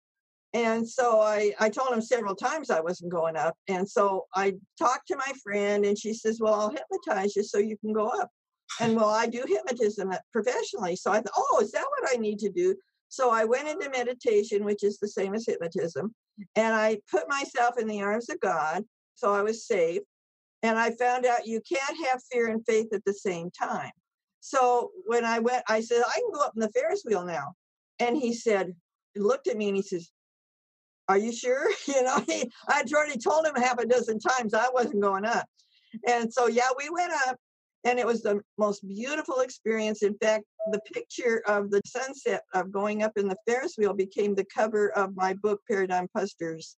And 0.53 0.87
so 0.87 1.19
I, 1.19 1.53
I 1.59 1.69
told 1.69 1.91
him 1.91 2.01
several 2.01 2.35
times 2.35 2.69
I 2.69 2.79
wasn't 2.79 3.11
going 3.11 3.35
up. 3.35 3.55
And 3.67 3.87
so 3.87 4.25
I 4.33 4.53
talked 4.79 5.07
to 5.09 5.17
my 5.17 5.33
friend 5.43 5.85
and 5.85 5.97
she 5.97 6.13
says, 6.13 6.39
well, 6.39 6.53
I'll 6.53 6.69
hypnotize 6.69 7.35
you 7.35 7.43
so 7.43 7.57
you 7.57 7.77
can 7.77 7.93
go 7.93 8.07
up. 8.07 8.29
And 8.79 8.95
well, 8.95 9.09
I 9.09 9.27
do 9.27 9.43
hypnotism 9.47 10.13
professionally. 10.31 10.95
So 10.95 11.11
I 11.11 11.17
thought, 11.17 11.33
oh, 11.35 11.59
is 11.61 11.71
that 11.71 11.85
what 11.97 12.09
I 12.13 12.17
need 12.17 12.39
to 12.39 12.49
do? 12.49 12.75
So 13.09 13.31
I 13.31 13.45
went 13.45 13.67
into 13.67 13.89
meditation, 13.89 14.63
which 14.63 14.83
is 14.83 14.97
the 14.97 15.07
same 15.07 15.35
as 15.35 15.45
hypnotism, 15.45 16.13
and 16.55 16.73
I 16.73 16.99
put 17.09 17.29
myself 17.29 17.77
in 17.79 17.87
the 17.87 18.01
arms 18.01 18.29
of 18.29 18.39
God. 18.39 18.83
So 19.13 19.33
I 19.33 19.41
was 19.41 19.65
safe. 19.67 20.01
And 20.63 20.79
I 20.79 20.91
found 20.91 21.25
out 21.25 21.45
you 21.45 21.61
can't 21.61 22.09
have 22.09 22.21
fear 22.31 22.47
and 22.47 22.65
faith 22.65 22.87
at 22.91 23.05
the 23.05 23.13
same 23.13 23.51
time. 23.51 23.91
So 24.45 24.91
when 25.07 25.25
I 25.25 25.39
went, 25.39 25.63
I 25.67 25.81
said, 25.81 26.03
I 26.07 26.19
can 26.19 26.29
go 26.31 26.41
up 26.41 26.53
in 26.55 26.61
the 26.61 26.69
Ferris 26.69 27.01
wheel 27.03 27.25
now. 27.25 27.55
And 27.97 28.15
he 28.15 28.31
said, 28.31 28.75
he 29.15 29.19
looked 29.19 29.47
at 29.47 29.57
me 29.57 29.69
and 29.69 29.75
he 29.75 29.81
says, 29.81 30.11
Are 31.09 31.17
you 31.17 31.33
sure? 31.33 31.67
You 31.87 32.03
know, 32.03 32.23
he, 32.27 32.51
I'd 32.67 32.93
already 32.93 33.17
told 33.17 33.47
him 33.47 33.55
half 33.55 33.79
a 33.79 33.87
dozen 33.87 34.19
times 34.19 34.53
I 34.53 34.69
wasn't 34.71 35.01
going 35.01 35.25
up. 35.25 35.47
And 36.07 36.31
so, 36.31 36.45
yeah, 36.45 36.69
we 36.77 36.91
went 36.91 37.11
up 37.27 37.37
and 37.85 37.97
it 37.97 38.05
was 38.05 38.21
the 38.21 38.39
most 38.59 38.87
beautiful 38.87 39.39
experience. 39.39 40.03
In 40.03 40.15
fact, 40.21 40.43
the 40.71 40.81
picture 40.93 41.41
of 41.47 41.71
the 41.71 41.81
sunset 41.87 42.43
of 42.53 42.71
going 42.71 43.01
up 43.01 43.13
in 43.17 43.27
the 43.27 43.37
Ferris 43.47 43.75
wheel 43.79 43.95
became 43.95 44.35
the 44.35 44.45
cover 44.45 44.89
of 44.91 45.15
my 45.15 45.33
book, 45.33 45.59
Paradigm 45.67 46.07
Busters. 46.13 46.75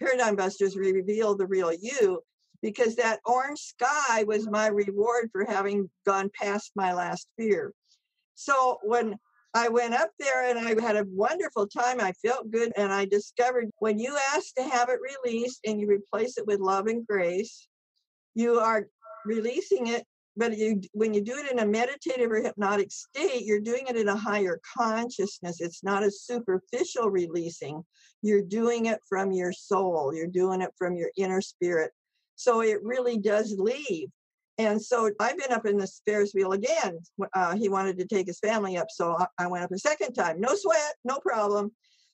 Paradigm 0.00 0.34
Busters 0.34 0.78
reveal 0.78 1.36
the 1.36 1.46
real 1.46 1.74
you 1.74 2.22
because 2.62 2.96
that 2.96 3.20
orange 3.26 3.58
sky 3.58 4.24
was 4.24 4.48
my 4.48 4.68
reward 4.68 5.28
for 5.32 5.44
having 5.44 5.90
gone 6.06 6.30
past 6.40 6.72
my 6.76 6.94
last 6.94 7.26
fear. 7.36 7.72
So 8.34 8.78
when 8.82 9.16
I 9.54 9.68
went 9.68 9.94
up 9.94 10.10
there 10.18 10.48
and 10.48 10.58
I 10.58 10.80
had 10.80 10.96
a 10.96 11.06
wonderful 11.10 11.66
time, 11.66 12.00
I 12.00 12.12
felt 12.24 12.50
good, 12.50 12.72
and 12.76 12.92
I 12.92 13.04
discovered 13.04 13.70
when 13.78 13.98
you 13.98 14.16
ask 14.34 14.54
to 14.54 14.62
have 14.62 14.88
it 14.88 14.98
released 15.24 15.60
and 15.66 15.80
you 15.80 15.86
replace 15.88 16.38
it 16.38 16.46
with 16.46 16.60
love 16.60 16.86
and 16.86 17.06
grace, 17.06 17.68
you 18.34 18.58
are 18.58 18.86
releasing 19.26 19.88
it 19.88 20.04
but 20.36 20.56
you 20.56 20.80
when 20.92 21.12
you 21.12 21.20
do 21.20 21.36
it 21.36 21.50
in 21.50 21.58
a 21.58 21.66
meditative 21.66 22.30
or 22.30 22.42
hypnotic 22.42 22.90
state 22.90 23.44
you're 23.44 23.60
doing 23.60 23.84
it 23.88 23.96
in 23.96 24.08
a 24.08 24.16
higher 24.16 24.58
consciousness. 24.76 25.60
It's 25.60 25.84
not 25.84 26.02
a 26.02 26.10
superficial 26.10 27.10
releasing. 27.10 27.84
You're 28.22 28.42
doing 28.42 28.86
it 28.86 29.00
from 29.08 29.32
your 29.32 29.52
soul. 29.52 30.14
You're 30.14 30.26
doing 30.26 30.62
it 30.62 30.70
from 30.78 30.96
your 30.96 31.10
inner 31.16 31.42
spirit 31.42 31.92
so 32.36 32.62
it 32.62 32.82
really 32.82 33.18
does 33.18 33.54
leave. 33.58 34.08
And 34.58 34.80
so 34.80 35.10
I've 35.18 35.38
been 35.38 35.52
up 35.52 35.66
in 35.66 35.78
the 35.78 35.90
Ferris 36.06 36.32
wheel 36.34 36.52
again. 36.52 36.98
Uh, 37.34 37.56
he 37.56 37.68
wanted 37.68 37.98
to 37.98 38.06
take 38.06 38.26
his 38.26 38.38
family 38.38 38.76
up, 38.76 38.88
so 38.90 39.16
I 39.38 39.46
went 39.46 39.64
up 39.64 39.72
a 39.72 39.78
second 39.78 40.12
time. 40.12 40.40
No 40.40 40.54
sweat, 40.54 40.94
no 41.04 41.18
problem. 41.18 41.72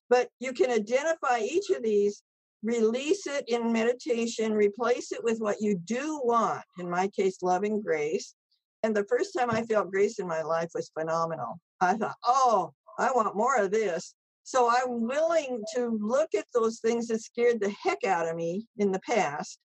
But 0.08 0.28
you 0.38 0.52
can 0.52 0.70
identify 0.70 1.40
each 1.40 1.70
of 1.70 1.82
these, 1.82 2.22
release 2.62 3.26
it 3.26 3.44
in 3.48 3.72
meditation, 3.72 4.52
replace 4.52 5.12
it 5.12 5.22
with 5.22 5.38
what 5.38 5.60
you 5.60 5.76
do 5.84 6.20
want. 6.24 6.62
In 6.78 6.88
my 6.88 7.08
case, 7.08 7.42
loving 7.42 7.82
grace. 7.82 8.34
And 8.82 8.96
the 8.96 9.04
first 9.04 9.34
time 9.36 9.50
I 9.50 9.62
felt 9.62 9.90
grace 9.90 10.18
in 10.18 10.26
my 10.28 10.42
life 10.42 10.70
was 10.74 10.90
phenomenal. 10.98 11.58
I 11.80 11.94
thought, 11.94 12.16
oh, 12.24 12.72
I 12.98 13.10
want 13.10 13.36
more 13.36 13.56
of 13.56 13.72
this. 13.72 14.14
So 14.44 14.70
I'm 14.70 15.02
willing 15.02 15.62
to 15.74 15.98
look 16.00 16.30
at 16.34 16.46
those 16.54 16.78
things 16.78 17.08
that 17.08 17.20
scared 17.20 17.60
the 17.60 17.74
heck 17.82 18.04
out 18.04 18.28
of 18.28 18.36
me 18.36 18.66
in 18.78 18.92
the 18.92 19.00
past 19.00 19.58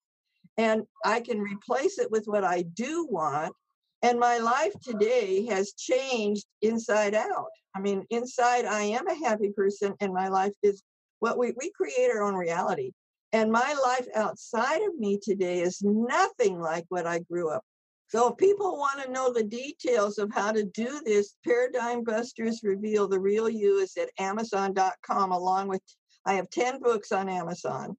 and 0.56 0.82
I 1.04 1.21
can 1.21 1.40
replace 1.40 1.99
it 1.99 2.11
with 2.11 2.25
what 2.26 2.44
I 2.44 2.62
do 2.62 3.06
want. 3.11 3.54
And 4.02 4.18
my 4.18 4.38
life 4.38 4.75
today 4.82 5.47
has 5.47 5.75
changed 5.75 6.47
inside 6.61 7.14
out. 7.14 7.49
I 7.75 7.80
mean, 7.80 8.04
inside, 8.11 8.66
I 8.66 8.82
am 8.82 9.06
a 9.06 9.14
happy 9.14 9.50
person, 9.50 9.94
and 10.00 10.12
my 10.12 10.28
life 10.28 10.52
is 10.62 10.82
what 11.21 11.38
we, 11.38 11.52
we 11.56 11.71
create 11.71 12.11
our 12.11 12.23
own 12.23 12.35
reality. 12.35 12.92
And 13.32 13.50
my 13.50 13.75
life 13.82 14.06
outside 14.14 14.82
of 14.82 14.99
me 14.99 15.18
today 15.23 15.61
is 15.61 15.80
nothing 15.82 16.61
like 16.61 16.85
what 16.88 17.06
I 17.06 17.21
grew 17.21 17.49
up. 17.49 17.62
So 18.09 18.28
if 18.28 18.37
people 18.37 18.76
want 18.76 19.02
to 19.02 19.11
know 19.11 19.32
the 19.32 19.44
details 19.44 20.18
of 20.18 20.30
how 20.35 20.52
to 20.52 20.64
do 20.64 21.00
this, 21.06 21.37
Paradigm 21.47 22.04
Busters 22.04 22.61
Reveal 22.62 23.09
the 23.09 23.18
Real 23.18 23.49
You 23.49 23.78
is 23.78 23.97
at 23.97 24.11
Amazon.com, 24.18 25.32
along 25.32 25.68
with 25.68 25.80
I 26.26 26.35
have 26.35 26.50
10 26.50 26.80
books 26.80 27.11
on 27.11 27.30
Amazon. 27.30 27.97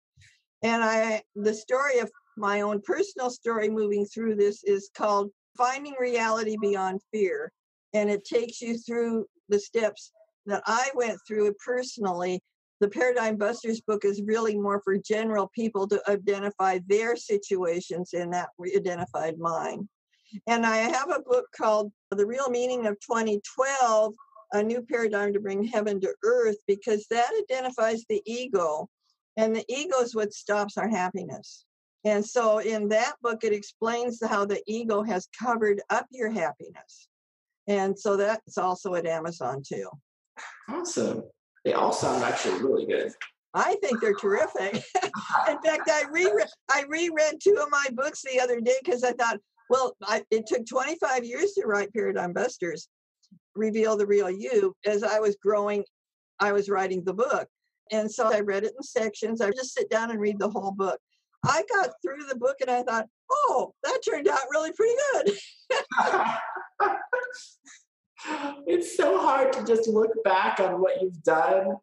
And 0.62 0.83
I 0.83 1.24
the 1.36 1.53
story 1.53 1.98
of 1.98 2.12
my 2.37 2.61
own 2.61 2.81
personal 2.81 3.29
story 3.29 3.69
moving 3.69 4.05
through 4.05 4.35
this 4.35 4.63
is 4.63 4.89
called 4.95 5.31
Finding 5.57 5.95
Reality 5.99 6.57
Beyond 6.59 7.01
Fear. 7.11 7.51
And 7.93 8.09
it 8.09 8.25
takes 8.25 8.61
you 8.61 8.77
through 8.77 9.25
the 9.49 9.59
steps 9.59 10.11
that 10.45 10.63
I 10.65 10.89
went 10.95 11.19
through 11.27 11.53
personally. 11.63 12.41
The 12.79 12.89
Paradigm 12.89 13.37
Busters 13.37 13.81
book 13.81 14.03
is 14.03 14.21
really 14.23 14.57
more 14.57 14.81
for 14.83 14.97
general 14.97 15.49
people 15.55 15.87
to 15.87 16.01
identify 16.09 16.79
their 16.87 17.15
situations, 17.15 18.13
and 18.13 18.33
that 18.33 18.49
we 18.57 18.75
identified 18.75 19.37
mine. 19.37 19.87
And 20.47 20.65
I 20.65 20.77
have 20.77 21.09
a 21.11 21.21
book 21.21 21.45
called 21.55 21.91
The 22.11 22.25
Real 22.25 22.49
Meaning 22.49 22.87
of 22.87 22.99
2012 22.99 24.13
A 24.53 24.63
New 24.63 24.81
Paradigm 24.81 25.31
to 25.33 25.39
Bring 25.39 25.63
Heaven 25.63 26.01
to 26.01 26.13
Earth, 26.23 26.57
because 26.67 27.05
that 27.09 27.31
identifies 27.43 28.03
the 28.09 28.21
ego. 28.25 28.89
And 29.37 29.55
the 29.55 29.65
ego 29.69 29.99
is 29.99 30.15
what 30.15 30.33
stops 30.33 30.77
our 30.77 30.89
happiness. 30.89 31.65
And 32.05 32.25
so 32.25 32.60
in 32.60 32.89
that 32.89 33.13
book, 33.22 33.43
it 33.43 33.53
explains 33.53 34.19
how 34.22 34.45
the 34.45 34.62
ego 34.67 35.03
has 35.03 35.27
covered 35.38 35.81
up 35.89 36.05
your 36.12 36.29
happiness. 36.29 37.07
And 37.67 37.98
so 37.98 38.17
that's 38.17 38.57
also 38.57 38.95
at 38.95 39.05
Amazon 39.05 39.62
too. 39.65 39.88
Awesome. 40.69 41.24
They 41.63 41.74
all 41.74 41.93
sound 41.93 42.24
actually 42.24 42.62
really 42.62 42.86
good. 42.86 43.13
I 43.53 43.75
think 43.81 44.01
they're 44.01 44.15
terrific. 44.15 44.74
In 45.48 45.62
fact, 45.62 45.89
I 45.89 46.05
reread 46.12 46.48
I 46.72 46.83
reread 46.89 47.36
two 47.41 47.57
of 47.62 47.69
my 47.69 47.88
books 47.93 48.24
the 48.24 48.39
other 48.39 48.60
day 48.60 48.75
because 48.83 49.03
I 49.03 49.12
thought, 49.13 49.39
well, 49.69 49.95
I, 50.03 50.24
it 50.31 50.48
took 50.48 50.65
25 50.65 51.24
years 51.24 51.53
to 51.53 51.65
write 51.65 51.93
Paradigm 51.93 52.33
Busters, 52.33 52.89
reveal 53.55 53.95
the 53.95 54.07
real 54.07 54.29
you. 54.29 54.75
As 54.86 55.03
I 55.03 55.19
was 55.19 55.38
growing, 55.41 55.83
I 56.39 56.51
was 56.51 56.67
writing 56.67 57.03
the 57.03 57.13
book, 57.13 57.48
and 57.91 58.12
so 58.12 58.33
I 58.33 58.39
read 58.39 58.63
it 58.63 58.74
in 58.75 58.83
sections. 58.83 59.39
I 59.39 59.51
just 59.51 59.74
sit 59.74 59.89
down 59.89 60.10
and 60.10 60.19
read 60.19 60.39
the 60.39 60.50
whole 60.50 60.72
book. 60.72 61.00
I 61.45 61.63
got 61.73 61.91
through 62.01 62.25
the 62.29 62.35
book 62.35 62.57
and 62.62 62.69
I 62.69 62.83
thought, 62.83 63.07
oh, 63.31 63.73
that 63.83 64.00
turned 64.07 64.27
out 64.27 64.39
really 64.51 64.71
pretty 64.71 64.95
good. 65.13 65.38
it's 68.67 68.95
so 68.95 69.19
hard 69.19 69.51
to 69.53 69.65
just 69.65 69.88
look 69.88 70.12
back 70.23 70.59
on 70.59 70.79
what 70.79 71.01
you've 71.01 71.21
done 71.23 71.75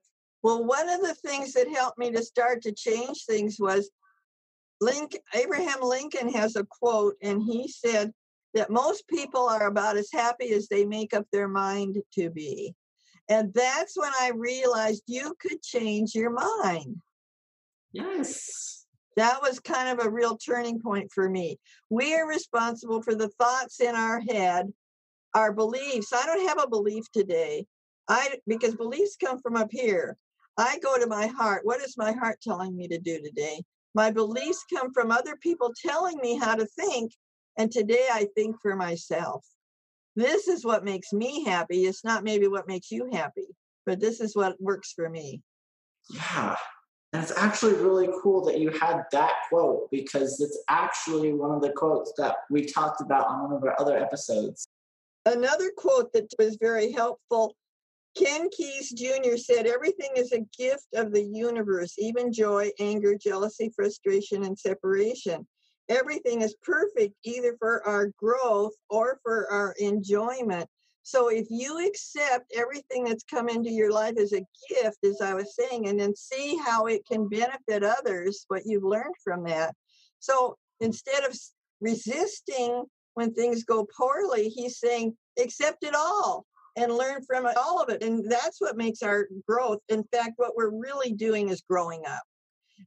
well, 0.43 0.64
one 0.64 0.88
of 0.88 1.00
the 1.00 1.14
things 1.14 1.52
that 1.52 1.69
helped 1.69 1.99
me 1.99 2.11
to 2.12 2.23
start 2.23 2.62
to 2.62 2.73
change 2.73 3.25
things 3.25 3.57
was 3.59 3.90
Link, 4.81 5.19
Abraham 5.35 5.83
Lincoln 5.83 6.31
has 6.31 6.57
a 6.57 6.64
quote, 6.64 7.14
and 7.23 7.43
he 7.43 7.69
said 7.69 8.12
that 8.55 8.71
most 8.71 9.07
people 9.09 9.47
are 9.49 9.67
about 9.67 9.99
as 9.99 10.09
happy 10.12 10.52
as 10.52 10.69
they 10.69 10.87
make 10.87 11.12
up 11.12 11.26
their 11.31 11.49
mind 11.49 11.99
to 12.14 12.31
be. 12.31 12.75
And 13.29 13.52
that's 13.55 13.97
when 13.97 14.12
I 14.21 14.33
realized 14.35 15.02
you 15.07 15.35
could 15.40 15.62
change 15.62 16.14
your 16.14 16.31
mind. 16.31 16.97
Yes. 17.93 18.80
That 19.17 19.40
was 19.43 19.61
kind 19.61 19.88
of 19.88 20.05
a 20.05 20.11
real 20.11 20.37
turning 20.37 20.81
point 20.81 21.11
for 21.12 21.29
me. 21.29 21.59
We 21.88 22.14
are 22.14 22.29
responsible 22.29 23.02
for 23.02 23.14
the 23.14 23.29
thoughts 23.29 23.81
in 23.81 23.95
our 23.95 24.21
head, 24.21 24.73
our 25.35 25.52
beliefs. 25.52 26.12
I 26.12 26.25
don't 26.26 26.49
have 26.49 26.62
a 26.62 26.69
belief 26.69 27.05
today. 27.12 27.67
I 28.09 28.38
because 28.47 28.75
beliefs 28.75 29.17
come 29.23 29.40
from 29.40 29.57
up 29.57 29.69
here. 29.71 30.17
I 30.57 30.79
go 30.81 30.99
to 30.99 31.07
my 31.07 31.26
heart. 31.26 31.62
What 31.64 31.81
is 31.81 31.97
my 31.97 32.12
heart 32.12 32.38
telling 32.43 32.76
me 32.76 32.88
to 32.88 32.99
do 32.99 33.21
today? 33.21 33.62
My 33.95 34.11
beliefs 34.11 34.64
come 34.73 34.93
from 34.93 35.11
other 35.11 35.37
people 35.37 35.73
telling 35.85 36.19
me 36.19 36.38
how 36.38 36.55
to 36.55 36.67
think. 36.67 37.12
And 37.57 37.71
today 37.71 38.07
I 38.12 38.29
think 38.35 38.57
for 38.62 38.76
myself. 38.76 39.45
This 40.17 40.49
is 40.49 40.64
what 40.64 40.85
makes 40.85 41.12
me 41.12 41.45
happy. 41.45 41.85
It's 41.85 42.05
not 42.05 42.25
maybe 42.25 42.49
what 42.49 42.69
makes 42.69 42.90
you 42.90 43.09
happy, 43.12 43.47
but 43.87 44.00
this 44.00 44.21
is 44.21 44.35
what 44.35 44.61
works 44.61 44.93
for 44.93 45.09
me. 45.09 45.43
Yeah. 46.11 46.57
And 47.12 47.23
it's 47.23 47.37
actually 47.37 47.75
really 47.75 48.09
cool 48.23 48.45
that 48.45 48.61
you 48.61 48.71
had 48.71 49.02
that 49.11 49.33
quote 49.49 49.90
because 49.90 50.40
it's 50.40 50.62
actually 50.69 51.33
one 51.33 51.50
of 51.50 51.61
the 51.61 51.73
quotes 51.73 52.12
that 52.19 52.37
we 52.50 52.64
talked 52.64 53.00
about 53.00 53.26
on 53.26 53.43
one 53.43 53.52
of 53.52 53.64
our 53.64 53.79
other 53.81 53.99
episodes. 53.99 54.69
Another 55.26 55.73
quote 55.76 56.12
that 56.12 56.33
was 56.38 56.57
very 56.61 56.93
helpful 56.93 57.55
Ken 58.17 58.49
Keyes 58.50 58.90
Jr. 58.90 59.37
said, 59.37 59.67
Everything 59.67 60.11
is 60.17 60.33
a 60.33 60.47
gift 60.59 60.88
of 60.95 61.12
the 61.12 61.23
universe, 61.23 61.95
even 61.99 62.33
joy, 62.33 62.71
anger, 62.81 63.17
jealousy, 63.17 63.73
frustration, 63.75 64.45
and 64.45 64.59
separation. 64.59 65.47
Everything 65.88 66.43
is 66.43 66.57
perfect 66.62 67.14
either 67.25 67.57
for 67.59 67.87
our 67.87 68.09
growth 68.17 68.75
or 68.88 69.21
for 69.23 69.50
our 69.50 69.75
enjoyment. 69.79 70.69
So 71.02 71.28
if 71.28 71.47
you 71.50 71.87
accept 71.87 72.52
everything 72.54 73.04
that's 73.04 73.25
come 73.25 73.49
into 73.49 73.71
your 73.71 73.90
life 73.90 74.16
as 74.19 74.33
a 74.33 74.45
gift, 74.69 74.99
as 75.04 75.21
I 75.21 75.35
was 75.35 75.57
saying, 75.57 75.88
and 75.88 75.99
then 75.99 76.14
see 76.14 76.57
how 76.64 76.87
it 76.87 77.07
can 77.07 77.28
benefit 77.28 77.83
others, 77.83 78.45
what 78.49 78.62
you've 78.66 78.85
learned 78.85 79.14
from 79.25 79.45
that. 79.45 79.75
So 80.19 80.57
instead 80.80 81.25
of 81.25 81.37
resisting 81.80 82.85
when 83.14 83.33
things 83.33 83.64
go 83.64 83.87
poorly, 83.97 84.49
he's 84.49 84.78
saying, 84.78 85.16
accept 85.38 85.85
it 85.85 85.95
all 85.95 86.45
and 86.76 86.92
learn 86.92 87.23
from 87.25 87.49
all 87.57 87.83
of 87.83 87.88
it. 87.88 88.02
And 88.02 88.30
that's 88.30 88.61
what 88.61 88.76
makes 88.76 89.02
our 89.02 89.26
growth. 89.49 89.78
In 89.88 90.04
fact, 90.12 90.35
what 90.37 90.54
we're 90.54 90.71
really 90.71 91.12
doing 91.12 91.49
is 91.49 91.62
growing 91.69 92.02
up. 92.07 92.23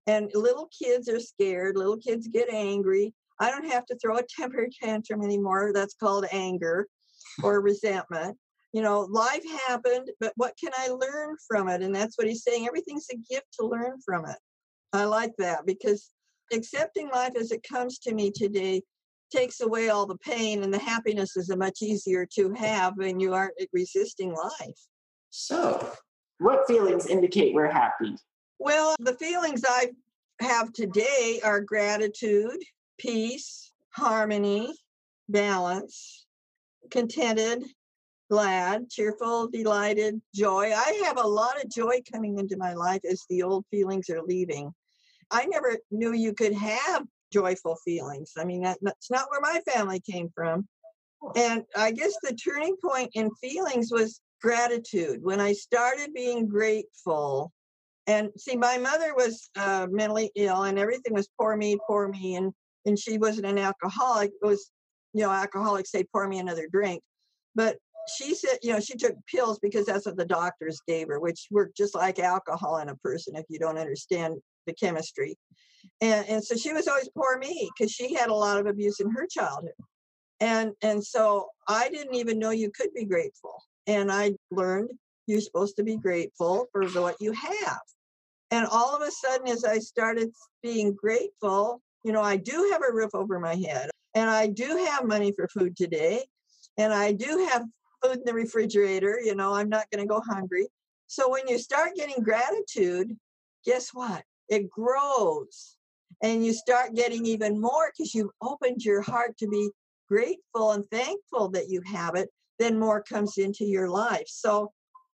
And 0.07 0.31
little 0.33 0.69
kids 0.81 1.09
are 1.09 1.19
scared, 1.19 1.77
little 1.77 1.97
kids 1.97 2.27
get 2.27 2.49
angry. 2.49 3.13
I 3.39 3.51
don't 3.51 3.69
have 3.69 3.85
to 3.87 3.97
throw 3.97 4.17
a 4.17 4.23
temper 4.23 4.67
tantrum 4.81 5.23
anymore. 5.23 5.71
That's 5.73 5.95
called 5.95 6.25
anger 6.31 6.87
or 7.43 7.61
resentment. 7.61 8.37
You 8.71 8.81
know, 8.81 9.01
life 9.01 9.43
happened, 9.67 10.09
but 10.19 10.33
what 10.35 10.53
can 10.59 10.71
I 10.75 10.87
learn 10.87 11.35
from 11.47 11.69
it? 11.69 11.81
And 11.83 11.93
that's 11.93 12.17
what 12.17 12.27
he's 12.27 12.43
saying. 12.43 12.65
Everything's 12.65 13.07
a 13.11 13.17
gift 13.31 13.47
to 13.59 13.67
learn 13.67 13.99
from 14.03 14.25
it. 14.27 14.37
I 14.93 15.05
like 15.05 15.33
that 15.37 15.65
because 15.65 16.09
accepting 16.51 17.09
life 17.09 17.33
as 17.39 17.51
it 17.51 17.63
comes 17.67 17.99
to 17.99 18.13
me 18.13 18.31
today 18.31 18.81
takes 19.31 19.61
away 19.61 19.89
all 19.89 20.05
the 20.05 20.17
pain 20.17 20.63
and 20.63 20.73
the 20.73 20.79
happiness 20.79 21.35
is 21.35 21.53
much 21.55 21.81
easier 21.81 22.27
to 22.35 22.53
have 22.53 22.93
when 22.95 23.19
you 23.19 23.33
aren't 23.33 23.53
resisting 23.71 24.33
life. 24.33 24.79
So, 25.29 25.91
what 26.37 26.67
feelings 26.67 27.07
indicate 27.07 27.53
we're 27.53 27.71
happy? 27.71 28.15
Well, 28.59 28.95
the 28.99 29.15
feelings 29.15 29.63
I 29.67 29.91
have 30.39 30.71
today 30.73 31.41
are 31.43 31.61
gratitude, 31.61 32.57
peace, 32.99 33.71
harmony, 33.89 34.75
balance, 35.29 36.22
contented, 36.91 37.63
glad, 38.29 38.89
cheerful, 38.89 39.47
delighted, 39.47 40.21
joy. 40.33 40.71
I 40.75 41.01
have 41.05 41.17
a 41.17 41.27
lot 41.27 41.63
of 41.63 41.69
joy 41.69 42.01
coming 42.11 42.39
into 42.39 42.57
my 42.57 42.73
life 42.73 43.01
as 43.09 43.23
the 43.29 43.43
old 43.43 43.65
feelings 43.71 44.09
are 44.09 44.21
leaving. 44.23 44.71
I 45.31 45.45
never 45.45 45.77
knew 45.91 46.13
you 46.13 46.33
could 46.33 46.53
have 46.53 47.05
joyful 47.31 47.77
feelings. 47.83 48.33
I 48.37 48.45
mean, 48.45 48.61
that, 48.63 48.77
that's 48.81 49.09
not 49.09 49.27
where 49.29 49.41
my 49.41 49.61
family 49.71 49.99
came 49.99 50.29
from. 50.35 50.67
And 51.35 51.63
I 51.75 51.91
guess 51.91 52.13
the 52.21 52.35
turning 52.35 52.75
point 52.83 53.11
in 53.13 53.33
feelings 53.35 53.91
was 53.91 54.19
gratitude. 54.41 55.23
When 55.23 55.39
I 55.39 55.53
started 55.53 56.13
being 56.13 56.47
grateful, 56.47 57.51
and 58.05 58.29
see, 58.37 58.57
my 58.57 58.77
mother 58.77 59.15
was 59.15 59.49
uh, 59.55 59.87
mentally 59.89 60.29
ill, 60.35 60.63
and 60.63 60.77
everything 60.77 61.13
was 61.13 61.29
poor 61.39 61.55
me, 61.55 61.77
poor 61.87 62.09
me, 62.09 62.35
and 62.35 62.51
and 62.85 62.99
she 62.99 63.17
wasn't 63.17 63.45
an 63.45 63.57
alcoholic. 63.57 64.31
It 64.41 64.45
was, 64.45 64.69
you 65.13 65.21
know, 65.21 65.31
alcoholics 65.31 65.91
say 65.91 66.03
pour 66.03 66.27
me 66.27 66.39
another 66.39 66.67
drink, 66.71 67.01
but 67.55 67.77
she 68.17 68.35
said, 68.35 68.57
you 68.61 68.73
know, 68.73 68.79
she 68.79 68.97
took 68.97 69.15
pills 69.27 69.59
because 69.59 69.85
that's 69.85 70.05
what 70.05 70.17
the 70.17 70.25
doctors 70.25 70.81
gave 70.87 71.07
her, 71.07 71.19
which 71.19 71.47
work 71.51 71.71
just 71.75 71.95
like 71.95 72.19
alcohol 72.19 72.77
in 72.77 72.89
a 72.89 72.95
person 72.97 73.35
if 73.35 73.45
you 73.49 73.59
don't 73.59 73.77
understand 73.77 74.35
the 74.67 74.73
chemistry. 74.73 75.37
And, 76.01 76.27
and 76.27 76.43
so 76.43 76.55
she 76.55 76.73
was 76.73 76.87
always 76.87 77.09
poor 77.15 77.37
me 77.37 77.69
because 77.77 77.91
she 77.91 78.13
had 78.13 78.29
a 78.29 78.33
lot 78.33 78.59
of 78.59 78.65
abuse 78.65 78.99
in 78.99 79.09
her 79.11 79.27
childhood. 79.29 79.71
And, 80.39 80.71
and 80.81 81.03
so 81.03 81.47
I 81.67 81.89
didn't 81.89 82.15
even 82.15 82.39
know 82.39 82.49
you 82.49 82.71
could 82.71 82.93
be 82.93 83.05
grateful. 83.05 83.63
And 83.87 84.11
I 84.11 84.33
learned 84.51 84.89
you're 85.27 85.41
supposed 85.41 85.77
to 85.77 85.83
be 85.83 85.97
grateful 85.97 86.67
for 86.71 86.87
what 86.89 87.15
you 87.21 87.31
have. 87.31 87.79
And 88.51 88.67
all 88.67 88.95
of 88.95 89.01
a 89.01 89.11
sudden, 89.11 89.47
as 89.47 89.63
I 89.63 89.79
started 89.79 90.31
being 90.61 90.93
grateful, 90.93 91.81
you 92.03 92.11
know, 92.11 92.21
I 92.21 92.37
do 92.37 92.69
have 92.71 92.81
a 92.87 92.93
roof 92.93 93.11
over 93.13 93.39
my 93.39 93.55
head 93.55 93.89
and 94.15 94.29
I 94.29 94.47
do 94.47 94.85
have 94.87 95.05
money 95.05 95.31
for 95.31 95.47
food 95.47 95.75
today 95.75 96.25
and 96.77 96.93
I 96.93 97.13
do 97.13 97.47
have 97.49 97.63
food 98.03 98.17
in 98.17 98.23
the 98.25 98.33
refrigerator. 98.33 99.19
You 99.23 99.35
know, 99.35 99.53
I'm 99.53 99.69
not 99.69 99.89
going 99.91 100.03
to 100.03 100.07
go 100.07 100.21
hungry. 100.21 100.67
So 101.07 101.29
when 101.29 101.47
you 101.47 101.57
start 101.57 101.95
getting 101.95 102.23
gratitude, 102.23 103.15
guess 103.65 103.89
what? 103.93 104.23
it 104.49 104.69
grows 104.69 105.77
and 106.21 106.45
you 106.45 106.53
start 106.53 106.95
getting 106.95 107.25
even 107.25 107.59
more 107.59 107.91
because 107.91 108.13
you've 108.13 108.31
opened 108.41 108.83
your 108.83 109.01
heart 109.01 109.37
to 109.37 109.47
be 109.47 109.69
grateful 110.07 110.71
and 110.71 110.85
thankful 110.91 111.49
that 111.49 111.69
you 111.69 111.81
have 111.85 112.15
it 112.15 112.29
then 112.59 112.79
more 112.79 113.01
comes 113.01 113.37
into 113.37 113.65
your 113.65 113.89
life 113.89 114.25
so 114.27 114.71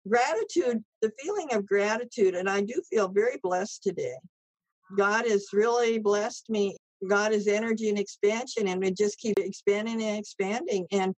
gratitude 0.08 0.84
the 1.02 1.12
feeling 1.22 1.54
of 1.54 1.66
gratitude 1.66 2.36
and 2.36 2.50
i 2.50 2.62
do 2.62 2.82
feel 2.90 3.08
very 3.08 3.38
blessed 3.42 3.82
today 3.82 4.16
god 4.98 5.26
has 5.26 5.48
really 5.54 5.98
blessed 5.98 6.50
me 6.50 6.76
god 7.08 7.32
is 7.34 7.48
energy 7.48 7.90
and 7.90 8.00
expansion 8.00 8.68
and 8.68 8.82
we 8.82 8.92
just 8.92 9.18
keep 9.20 9.38
expanding 9.40 10.02
and 10.02 10.18
expanding 10.18 10.86
and 10.92 11.14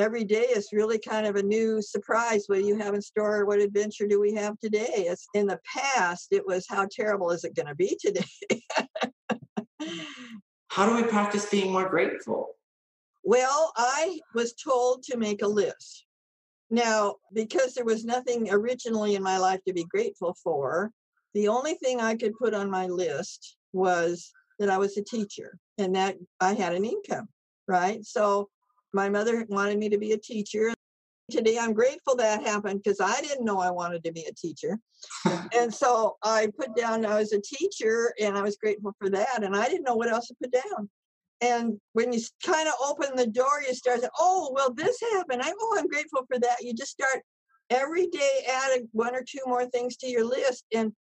every 0.00 0.24
day 0.24 0.44
is 0.44 0.70
really 0.72 0.98
kind 0.98 1.26
of 1.26 1.36
a 1.36 1.42
new 1.42 1.82
surprise. 1.82 2.44
What 2.46 2.60
do 2.60 2.66
you 2.66 2.78
have 2.78 2.94
in 2.94 3.02
store? 3.02 3.44
What 3.44 3.60
adventure 3.60 4.06
do 4.06 4.20
we 4.20 4.34
have 4.34 4.58
today? 4.58 4.88
It's 4.96 5.26
in 5.34 5.46
the 5.46 5.60
past, 5.64 6.28
it 6.30 6.46
was 6.46 6.66
how 6.68 6.86
terrible 6.90 7.30
is 7.30 7.44
it 7.44 7.54
going 7.54 7.66
to 7.66 7.74
be 7.74 7.98
today? 8.00 8.62
how 10.68 10.88
do 10.88 10.96
we 10.96 11.08
practice 11.08 11.48
being 11.50 11.72
more 11.72 11.88
grateful? 11.88 12.56
Well, 13.22 13.72
I 13.76 14.20
was 14.34 14.54
told 14.54 15.02
to 15.04 15.18
make 15.18 15.42
a 15.42 15.48
list. 15.48 16.06
Now, 16.70 17.16
because 17.34 17.74
there 17.74 17.84
was 17.84 18.04
nothing 18.04 18.50
originally 18.50 19.16
in 19.16 19.22
my 19.22 19.38
life 19.38 19.60
to 19.66 19.74
be 19.74 19.84
grateful 19.84 20.36
for, 20.42 20.90
the 21.34 21.48
only 21.48 21.74
thing 21.74 22.00
I 22.00 22.16
could 22.16 22.38
put 22.38 22.54
on 22.54 22.70
my 22.70 22.86
list 22.86 23.56
was 23.72 24.32
that 24.60 24.70
I 24.70 24.78
was 24.78 24.96
a 24.96 25.02
teacher 25.02 25.58
and 25.78 25.96
that 25.96 26.16
I 26.38 26.52
had 26.52 26.74
an 26.74 26.84
income, 26.84 27.28
right? 27.66 28.04
So 28.04 28.48
my 28.92 29.08
mother 29.08 29.44
wanted 29.48 29.78
me 29.78 29.88
to 29.88 29.98
be 29.98 30.12
a 30.12 30.18
teacher. 30.18 30.72
Today, 31.30 31.58
I'm 31.58 31.72
grateful 31.72 32.14
that 32.16 32.42
happened 32.42 32.82
because 32.82 33.00
I 33.00 33.20
didn't 33.22 33.44
know 33.44 33.58
I 33.58 33.70
wanted 33.70 34.04
to 34.04 34.12
be 34.12 34.24
a 34.24 34.34
teacher. 34.34 34.78
and 35.56 35.72
so 35.72 36.16
I 36.22 36.48
put 36.58 36.76
down 36.76 37.06
I 37.06 37.18
was 37.18 37.32
a 37.32 37.40
teacher 37.40 38.12
and 38.20 38.36
I 38.36 38.42
was 38.42 38.56
grateful 38.56 38.94
for 39.00 39.08
that. 39.10 39.42
And 39.42 39.56
I 39.56 39.68
didn't 39.68 39.84
know 39.84 39.96
what 39.96 40.10
else 40.10 40.28
to 40.28 40.34
put 40.42 40.52
down. 40.52 40.90
And 41.40 41.80
when 41.94 42.12
you 42.12 42.20
kind 42.44 42.68
of 42.68 42.74
open 42.84 43.16
the 43.16 43.26
door, 43.26 43.62
you 43.66 43.74
start 43.74 44.00
oh, 44.18 44.50
well, 44.54 44.74
this 44.74 45.00
happened. 45.12 45.40
I, 45.42 45.52
oh, 45.58 45.76
I'm 45.78 45.88
grateful 45.88 46.26
for 46.28 46.38
that. 46.38 46.56
You 46.60 46.74
just 46.74 46.92
start 46.92 47.22
every 47.70 48.08
day 48.08 48.44
adding 48.52 48.88
one 48.92 49.14
or 49.14 49.22
two 49.22 49.40
more 49.46 49.64
things 49.64 49.96
to 49.98 50.08
your 50.08 50.24
list. 50.24 50.64
And 50.74 50.92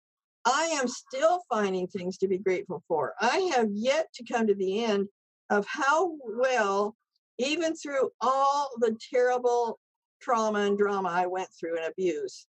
I 0.50 0.64
am 0.80 0.88
still 0.88 1.42
finding 1.50 1.86
things 1.86 2.16
to 2.18 2.28
be 2.28 2.38
grateful 2.38 2.82
for. 2.88 3.12
I 3.20 3.50
have 3.54 3.68
yet 3.70 4.06
to 4.14 4.24
come 4.24 4.46
to 4.46 4.54
the 4.54 4.82
end 4.84 5.08
of 5.50 5.66
how 5.66 6.16
well, 6.24 6.96
even 7.38 7.76
through 7.76 8.10
all 8.22 8.70
the 8.78 8.96
terrible 9.12 9.78
trauma 10.22 10.60
and 10.60 10.78
drama 10.78 11.10
I 11.10 11.26
went 11.26 11.48
through 11.52 11.76
and 11.76 11.86
abuse, 11.86 12.46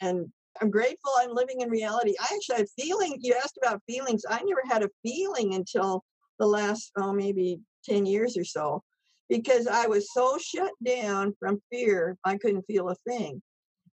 and 0.00 0.32
I'm 0.62 0.70
grateful 0.70 1.12
I'm 1.18 1.34
living 1.34 1.60
in 1.60 1.68
reality. 1.68 2.14
I 2.18 2.34
actually 2.34 2.56
had 2.56 2.68
feeling. 2.80 3.18
You 3.20 3.34
asked 3.34 3.58
about 3.62 3.82
feelings. 3.86 4.24
I 4.28 4.42
never 4.42 4.62
had 4.66 4.82
a 4.82 4.90
feeling 5.02 5.54
until 5.54 6.02
the 6.38 6.46
last, 6.46 6.90
oh, 6.96 7.12
maybe 7.12 7.60
10 7.84 8.06
years 8.06 8.38
or 8.38 8.44
so, 8.44 8.82
because 9.28 9.66
I 9.66 9.86
was 9.86 10.10
so 10.14 10.38
shut 10.38 10.72
down 10.82 11.34
from 11.38 11.60
fear, 11.70 12.16
I 12.24 12.38
couldn't 12.38 12.66
feel 12.66 12.88
a 12.88 12.94
thing. 13.06 13.42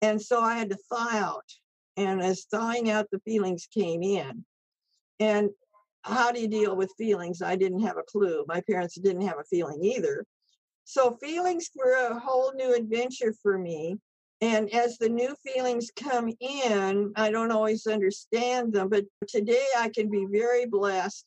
And 0.01 0.21
so 0.21 0.41
I 0.41 0.57
had 0.57 0.69
to 0.71 0.77
thaw 0.89 1.09
out. 1.11 1.45
And 1.99 2.21
as 2.21 2.45
thawing 2.45 2.89
out, 2.89 3.07
the 3.11 3.19
feelings 3.19 3.67
came 3.73 4.01
in. 4.01 4.45
And 5.19 5.49
how 6.03 6.31
do 6.31 6.39
you 6.39 6.47
deal 6.47 6.73
with 6.73 6.93
feelings? 6.97 7.41
I 7.41 7.57
didn't 7.57 7.81
have 7.81 7.97
a 7.97 8.03
clue. 8.03 8.45
My 8.47 8.61
parents 8.61 8.95
didn't 8.95 9.27
have 9.27 9.37
a 9.37 9.43
feeling 9.43 9.83
either. 9.83 10.25
So 10.85 11.17
feelings 11.21 11.69
were 11.75 12.07
a 12.07 12.17
whole 12.17 12.53
new 12.55 12.73
adventure 12.73 13.33
for 13.43 13.57
me. 13.57 13.97
And 14.39 14.73
as 14.73 14.97
the 14.97 15.09
new 15.09 15.35
feelings 15.45 15.91
come 15.93 16.31
in, 16.39 17.11
I 17.17 17.31
don't 17.31 17.51
always 17.51 17.85
understand 17.85 18.71
them, 18.71 18.87
but 18.87 19.03
today 19.27 19.65
I 19.77 19.89
can 19.89 20.09
be 20.09 20.25
very 20.31 20.65
blessed 20.65 21.25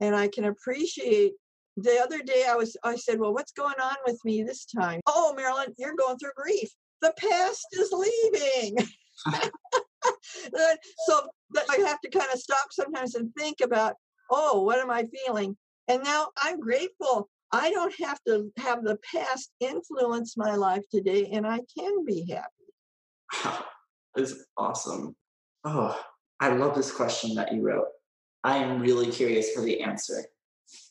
and 0.00 0.16
I 0.16 0.28
can 0.28 0.46
appreciate. 0.46 1.34
The 1.76 2.00
other 2.02 2.22
day 2.22 2.46
I 2.48 2.54
was 2.54 2.78
I 2.82 2.96
said, 2.96 3.20
"Well, 3.20 3.34
what's 3.34 3.52
going 3.52 3.78
on 3.78 3.96
with 4.06 4.18
me 4.24 4.42
this 4.42 4.64
time?" 4.64 5.00
"Oh, 5.06 5.34
Marilyn, 5.36 5.74
you're 5.76 5.96
going 5.96 6.16
through 6.16 6.30
grief. 6.36 6.70
The 7.02 7.12
past 7.18 7.66
is 7.72 7.92
leaving." 7.92 8.78
so 11.06 11.20
that 11.52 11.64
I 11.70 11.86
have 11.88 12.00
to 12.00 12.10
kind 12.10 12.28
of 12.32 12.40
stop 12.40 12.68
sometimes 12.70 13.14
and 13.14 13.32
think 13.36 13.60
about, 13.62 13.94
"Oh, 14.30 14.62
what 14.62 14.78
am 14.78 14.90
I 14.90 15.04
feeling?" 15.04 15.56
And 15.88 16.02
now 16.02 16.28
I'm 16.42 16.60
grateful 16.60 17.28
I 17.54 17.70
don't 17.70 17.94
have 18.00 18.18
to 18.26 18.50
have 18.56 18.82
the 18.82 18.98
past 19.12 19.52
influence 19.60 20.36
my 20.36 20.56
life 20.56 20.82
today, 20.90 21.30
and 21.32 21.46
I 21.46 21.60
can 21.78 22.04
be 22.04 22.26
happy. 22.28 23.64
is 24.16 24.46
awesome. 24.56 25.14
Oh, 25.62 25.98
I 26.40 26.48
love 26.48 26.74
this 26.74 26.90
question 26.90 27.36
that 27.36 27.52
you 27.52 27.62
wrote. 27.62 27.86
I 28.42 28.56
am 28.56 28.80
really 28.80 29.10
curious 29.10 29.52
for 29.52 29.62
the 29.62 29.82
answer. 29.82 30.24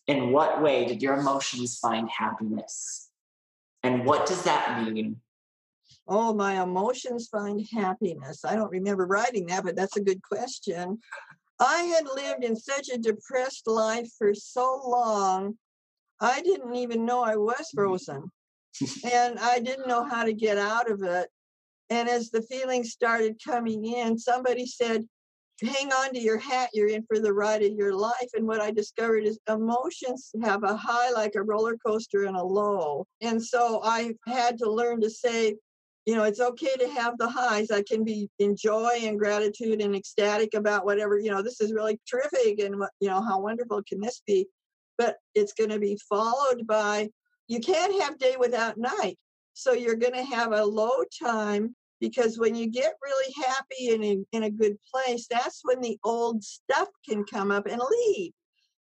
In 0.08 0.32
what 0.32 0.62
way 0.62 0.86
did 0.86 1.02
your 1.02 1.16
emotions 1.16 1.80
find 1.80 2.10
happiness? 2.10 3.10
And 3.84 4.06
what 4.06 4.26
does 4.26 4.44
that 4.44 4.90
mean? 4.90 5.20
Oh, 6.08 6.34
my 6.34 6.62
emotions 6.62 7.30
find 7.30 7.66
happiness. 7.72 8.44
I 8.44 8.56
don't 8.56 8.72
remember 8.72 9.06
writing 9.06 9.46
that, 9.48 9.64
but 9.64 9.76
that's 9.76 9.98
a 9.98 10.04
good 10.04 10.22
question. 10.22 11.00
I 11.60 11.84
had 11.84 12.06
lived 12.14 12.44
in 12.44 12.56
such 12.56 12.90
a 12.90 12.98
depressed 12.98 13.68
life 13.68 14.10
for 14.18 14.34
so 14.34 14.82
long 14.86 15.56
I 16.24 16.42
didn't 16.42 16.76
even 16.76 17.06
know 17.06 17.22
I 17.22 17.36
was 17.36 17.56
mm-hmm. 17.56 17.78
frozen. 17.78 18.32
and 19.12 19.38
I 19.40 19.60
didn't 19.60 19.88
know 19.88 20.04
how 20.04 20.24
to 20.24 20.34
get 20.34 20.58
out 20.58 20.90
of 20.90 21.04
it. 21.04 21.30
And 21.90 22.10
as 22.10 22.32
the 22.32 22.42
feelings 22.42 22.92
started 22.92 23.42
coming 23.44 23.86
in, 23.86 24.18
somebody 24.18 24.66
said, 24.66 25.06
Hang 25.62 25.92
on 25.92 26.14
to 26.14 26.20
your 26.20 26.40
hat, 26.40 26.72
you're 26.74 26.88
in 26.88 27.04
for 27.04 27.20
the 27.20 27.32
ride 27.32 27.62
of 27.62 27.74
your 27.74 27.94
life. 27.94 28.30
And 28.34 28.48
what 28.48 28.60
I 28.60 28.72
discovered 28.72 29.24
is 29.24 29.40
emotions 29.48 30.32
have 30.42 30.64
a 30.64 30.76
high 30.76 31.12
like 31.12 31.36
a 31.36 31.44
roller 31.44 31.78
coaster 31.86 32.24
and 32.24 32.36
a 32.36 32.44
low. 32.44 33.06
And 33.22 33.42
so 33.42 33.80
I 33.84 34.16
had 34.26 34.58
to 34.58 34.72
learn 34.72 35.00
to 35.02 35.12
say, 35.12 35.56
you 36.06 36.16
know, 36.16 36.24
it's 36.24 36.42
okay 36.42 36.76
to 36.80 36.90
have 36.90 37.18
the 37.18 37.30
highs. 37.30 37.72
I 37.72 37.84
can 37.84 38.04
be 38.04 38.30
in 38.40 38.56
joy 38.56 39.00
and 39.04 39.18
gratitude 39.18 39.82
and 39.82 39.96
ecstatic 39.96 40.54
about 40.54 40.86
whatever, 40.86 41.18
you 41.18 41.32
know, 41.32 41.42
this 41.42 41.62
is 41.62 41.74
really 41.74 42.00
terrific 42.10 42.60
and, 42.60 42.76
you 43.00 43.10
know, 43.10 43.22
how 43.22 43.40
wonderful 43.40 43.82
can 43.88 44.02
this 44.02 44.22
be? 44.28 44.48
but 44.98 45.18
it's 45.36 45.54
going 45.54 45.70
to 45.70 45.80
be 45.80 45.98
followed 46.10 46.66
by 46.68 47.10
you 47.48 47.60
can't 47.60 48.02
have 48.02 48.18
day 48.18 48.36
without 48.40 48.78
night. 48.78 49.18
So 49.54 49.74
you're 49.74 49.96
going 49.96 50.14
to 50.14 50.24
have 50.24 50.54
a 50.54 50.66
low 50.66 51.04
time 51.22 51.76
because 52.00 52.40
when 52.40 52.56
you 52.56 52.68
get 52.68 52.94
really 53.04 53.34
happy 53.46 53.94
and 53.94 54.04
in, 54.04 54.26
in 54.32 54.44
a 54.44 54.50
good 54.50 54.78
place, 54.92 55.28
that's 55.30 55.62
when 55.64 55.80
the 55.82 55.98
old 56.04 56.44
stuff 56.44 56.88
can 57.08 57.24
come 57.26 57.52
up 57.52 57.66
and 57.68 57.82
leave. 57.92 58.32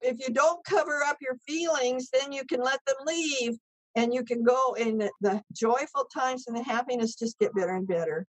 If 0.01 0.17
you 0.19 0.34
don't 0.34 0.63
cover 0.63 1.03
up 1.03 1.17
your 1.21 1.36
feelings, 1.47 2.10
then 2.12 2.31
you 2.31 2.43
can 2.45 2.62
let 2.62 2.79
them 2.88 2.95
leave 3.05 3.57
and 3.95 4.13
you 4.13 4.23
can 4.23 4.43
go 4.43 4.73
in 4.73 4.97
the, 4.97 5.12
the 5.21 5.41
joyful 5.54 6.06
times 6.13 6.45
and 6.47 6.56
the 6.56 6.63
happiness 6.63 7.15
just 7.15 7.38
get 7.39 7.54
better 7.54 7.75
and 7.75 7.88
better. 7.88 8.25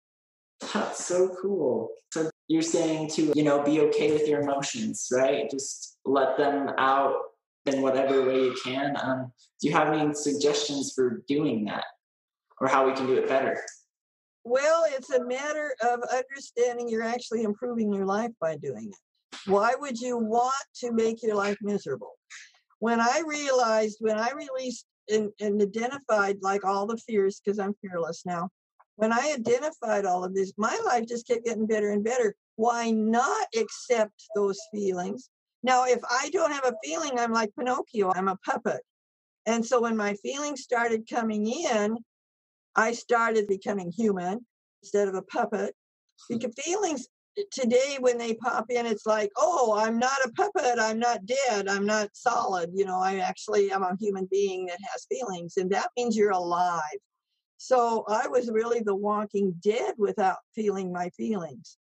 That's 0.72 1.04
so 1.04 1.36
cool. 1.40 1.90
So 2.12 2.30
you're 2.48 2.62
saying 2.62 3.08
to, 3.10 3.32
you 3.34 3.42
know, 3.42 3.62
be 3.62 3.80
okay 3.80 4.12
with 4.12 4.28
your 4.28 4.40
emotions, 4.40 5.08
right? 5.12 5.50
Just 5.50 5.98
let 6.04 6.36
them 6.36 6.70
out 6.78 7.16
in 7.66 7.82
whatever 7.82 8.24
way 8.24 8.42
you 8.42 8.56
can. 8.62 8.96
Um, 9.02 9.32
do 9.60 9.68
you 9.68 9.74
have 9.74 9.92
any 9.92 10.14
suggestions 10.14 10.92
for 10.94 11.22
doing 11.28 11.64
that 11.66 11.84
or 12.60 12.68
how 12.68 12.86
we 12.86 12.92
can 12.92 13.06
do 13.06 13.14
it 13.14 13.28
better? 13.28 13.60
Well, 14.44 14.84
it's 14.88 15.10
a 15.10 15.24
matter 15.24 15.74
of 15.82 16.00
understanding 16.12 16.88
you're 16.88 17.02
actually 17.02 17.44
improving 17.44 17.92
your 17.92 18.06
life 18.06 18.32
by 18.40 18.56
doing 18.56 18.90
it. 18.90 19.48
Why 19.50 19.74
would 19.78 20.00
you 20.00 20.18
want 20.18 20.54
to 20.76 20.92
make 20.92 21.22
your 21.22 21.36
life 21.36 21.56
miserable? 21.62 22.12
When 22.80 23.00
I 23.00 23.22
realized, 23.26 23.98
when 24.00 24.18
I 24.18 24.30
released 24.32 24.86
and, 25.12 25.30
and 25.40 25.60
identified 25.62 26.38
like 26.40 26.64
all 26.64 26.86
the 26.86 26.96
fears, 26.96 27.40
because 27.44 27.58
I'm 27.58 27.74
fearless 27.80 28.24
now, 28.26 28.48
when 28.96 29.12
I 29.12 29.34
identified 29.34 30.04
all 30.04 30.24
of 30.24 30.34
this, 30.34 30.52
my 30.56 30.78
life 30.84 31.06
just 31.06 31.26
kept 31.26 31.44
getting 31.44 31.66
better 31.66 31.90
and 31.90 32.04
better. 32.04 32.34
Why 32.56 32.90
not 32.90 33.46
accept 33.56 34.28
those 34.34 34.58
feelings? 34.72 35.30
Now, 35.62 35.84
if 35.84 36.00
I 36.10 36.28
don't 36.30 36.52
have 36.52 36.66
a 36.66 36.74
feeling, 36.84 37.18
I'm 37.18 37.32
like 37.32 37.54
Pinocchio, 37.58 38.12
I'm 38.14 38.28
a 38.28 38.36
puppet. 38.44 38.80
And 39.46 39.64
so 39.64 39.80
when 39.80 39.96
my 39.96 40.14
feelings 40.14 40.62
started 40.62 41.08
coming 41.08 41.46
in, 41.46 41.96
I 42.76 42.92
started 42.92 43.46
becoming 43.46 43.90
human 43.90 44.46
instead 44.82 45.08
of 45.08 45.14
a 45.14 45.22
puppet. 45.22 45.74
Hmm. 46.28 46.38
Because 46.38 46.54
feelings 46.62 47.08
today, 47.50 47.96
when 48.00 48.18
they 48.18 48.34
pop 48.34 48.66
in, 48.70 48.86
it's 48.86 49.06
like, 49.06 49.30
oh, 49.36 49.74
I'm 49.78 49.98
not 49.98 50.24
a 50.24 50.32
puppet. 50.32 50.78
I'm 50.78 50.98
not 50.98 51.26
dead. 51.26 51.68
I'm 51.68 51.86
not 51.86 52.10
solid. 52.12 52.70
You 52.74 52.84
know, 52.84 53.00
I 53.00 53.18
actually 53.18 53.72
i'm 53.72 53.82
a 53.82 53.96
human 54.00 54.28
being 54.30 54.66
that 54.66 54.78
has 54.92 55.06
feelings. 55.10 55.56
And 55.56 55.70
that 55.70 55.88
means 55.96 56.16
you're 56.16 56.30
alive. 56.30 56.80
So 57.58 58.04
I 58.08 58.28
was 58.28 58.50
really 58.50 58.80
the 58.80 58.94
walking 58.94 59.54
dead 59.62 59.94
without 59.96 60.38
feeling 60.54 60.92
my 60.92 61.10
feelings. 61.10 61.76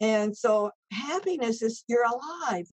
And 0.00 0.36
so 0.36 0.70
happiness 0.90 1.62
is 1.62 1.84
you're 1.88 2.04
alive 2.06 2.66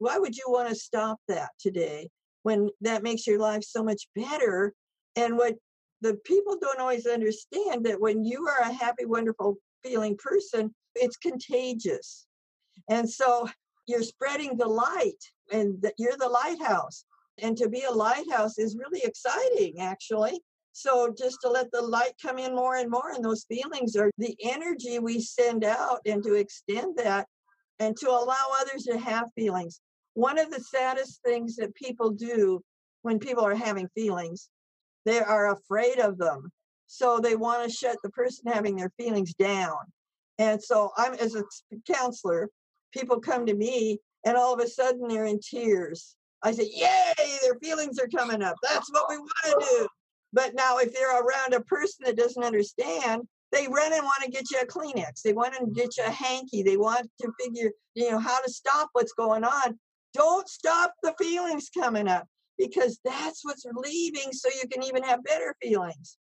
why 0.00 0.18
would 0.18 0.34
you 0.34 0.44
want 0.48 0.68
to 0.68 0.74
stop 0.74 1.18
that 1.28 1.50
today 1.60 2.08
when 2.42 2.70
that 2.80 3.02
makes 3.04 3.26
your 3.26 3.38
life 3.38 3.62
so 3.62 3.84
much 3.84 4.08
better? 4.16 4.72
And 5.14 5.36
what 5.36 5.56
the 6.00 6.14
people 6.24 6.56
don't 6.58 6.80
always 6.80 7.06
understand 7.06 7.84
that 7.84 8.00
when 8.00 8.24
you 8.24 8.48
are 8.48 8.60
a 8.60 8.72
happy, 8.72 9.04
wonderful 9.04 9.58
feeling 9.84 10.16
person, 10.16 10.74
it's 10.94 11.16
contagious. 11.16 12.26
And 12.88 13.08
so 13.08 13.48
you're 13.86 14.02
spreading 14.02 14.56
the 14.56 14.68
light 14.68 15.22
and 15.52 15.80
that 15.82 15.94
you're 15.98 16.16
the 16.18 16.28
lighthouse. 16.28 17.04
And 17.38 17.56
to 17.56 17.68
be 17.68 17.84
a 17.84 17.92
lighthouse 17.92 18.58
is 18.58 18.76
really 18.76 19.00
exciting, 19.02 19.80
actually. 19.80 20.40
So 20.72 21.12
just 21.16 21.38
to 21.42 21.48
let 21.48 21.70
the 21.72 21.82
light 21.82 22.12
come 22.22 22.38
in 22.38 22.54
more 22.54 22.76
and 22.76 22.90
more, 22.90 23.12
and 23.12 23.24
those 23.24 23.44
feelings 23.44 23.96
are 23.96 24.10
the 24.18 24.36
energy 24.42 24.98
we 24.98 25.20
send 25.20 25.64
out, 25.64 26.00
and 26.06 26.22
to 26.22 26.34
extend 26.34 26.96
that 26.98 27.26
and 27.78 27.96
to 27.96 28.10
allow 28.10 28.46
others 28.60 28.84
to 28.84 28.98
have 28.98 29.30
feelings 29.34 29.80
one 30.14 30.38
of 30.38 30.50
the 30.50 30.60
saddest 30.60 31.22
things 31.24 31.56
that 31.56 31.74
people 31.74 32.10
do 32.10 32.62
when 33.02 33.18
people 33.18 33.44
are 33.44 33.54
having 33.54 33.88
feelings, 33.94 34.48
they 35.04 35.20
are 35.20 35.52
afraid 35.52 35.98
of 35.98 36.18
them. 36.18 36.50
So 36.86 37.20
they 37.20 37.36
want 37.36 37.64
to 37.64 37.74
shut 37.74 37.96
the 38.02 38.10
person 38.10 38.52
having 38.52 38.76
their 38.76 38.92
feelings 38.98 39.32
down. 39.34 39.78
And 40.40 40.60
so 40.60 40.90
I'm 40.96 41.12
as 41.14 41.34
a 41.34 41.44
counselor, 41.86 42.48
people 42.92 43.20
come 43.20 43.44
to 43.44 43.54
me 43.54 43.98
and 44.24 44.38
all 44.38 44.54
of 44.54 44.60
a 44.60 44.66
sudden 44.66 45.06
they're 45.06 45.26
in 45.26 45.38
tears. 45.38 46.16
I 46.42 46.52
say, 46.52 46.70
Yay, 46.72 47.38
their 47.42 47.58
feelings 47.62 47.98
are 47.98 48.08
coming 48.08 48.42
up. 48.42 48.56
That's 48.62 48.90
what 48.90 49.10
we 49.10 49.18
want 49.18 49.30
to 49.44 49.66
do. 49.68 49.88
But 50.32 50.54
now 50.54 50.78
if 50.78 50.94
they're 50.94 51.20
around 51.20 51.52
a 51.52 51.60
person 51.60 52.06
that 52.06 52.16
doesn't 52.16 52.42
understand, 52.42 53.28
they 53.52 53.68
run 53.68 53.92
and 53.92 54.02
want 54.02 54.22
to 54.24 54.30
get 54.30 54.50
you 54.50 54.60
a 54.62 54.66
Kleenex. 54.66 55.20
They 55.22 55.34
want 55.34 55.54
to 55.54 55.66
get 55.66 55.98
you 55.98 56.04
a 56.06 56.10
hanky. 56.10 56.62
They 56.62 56.78
want 56.78 57.10
to 57.20 57.30
figure, 57.38 57.72
you 57.94 58.10
know, 58.10 58.18
how 58.18 58.40
to 58.40 58.50
stop 58.50 58.88
what's 58.92 59.12
going 59.12 59.44
on. 59.44 59.78
Don't 60.14 60.48
stop 60.48 60.94
the 61.02 61.14
feelings 61.20 61.68
coming 61.76 62.08
up 62.08 62.26
because 62.56 62.98
that's 63.04 63.44
what's 63.44 63.66
relieving 63.66 64.32
so 64.32 64.48
you 64.48 64.66
can 64.68 64.84
even 64.84 65.02
have 65.02 65.22
better 65.22 65.54
feelings. 65.60 66.16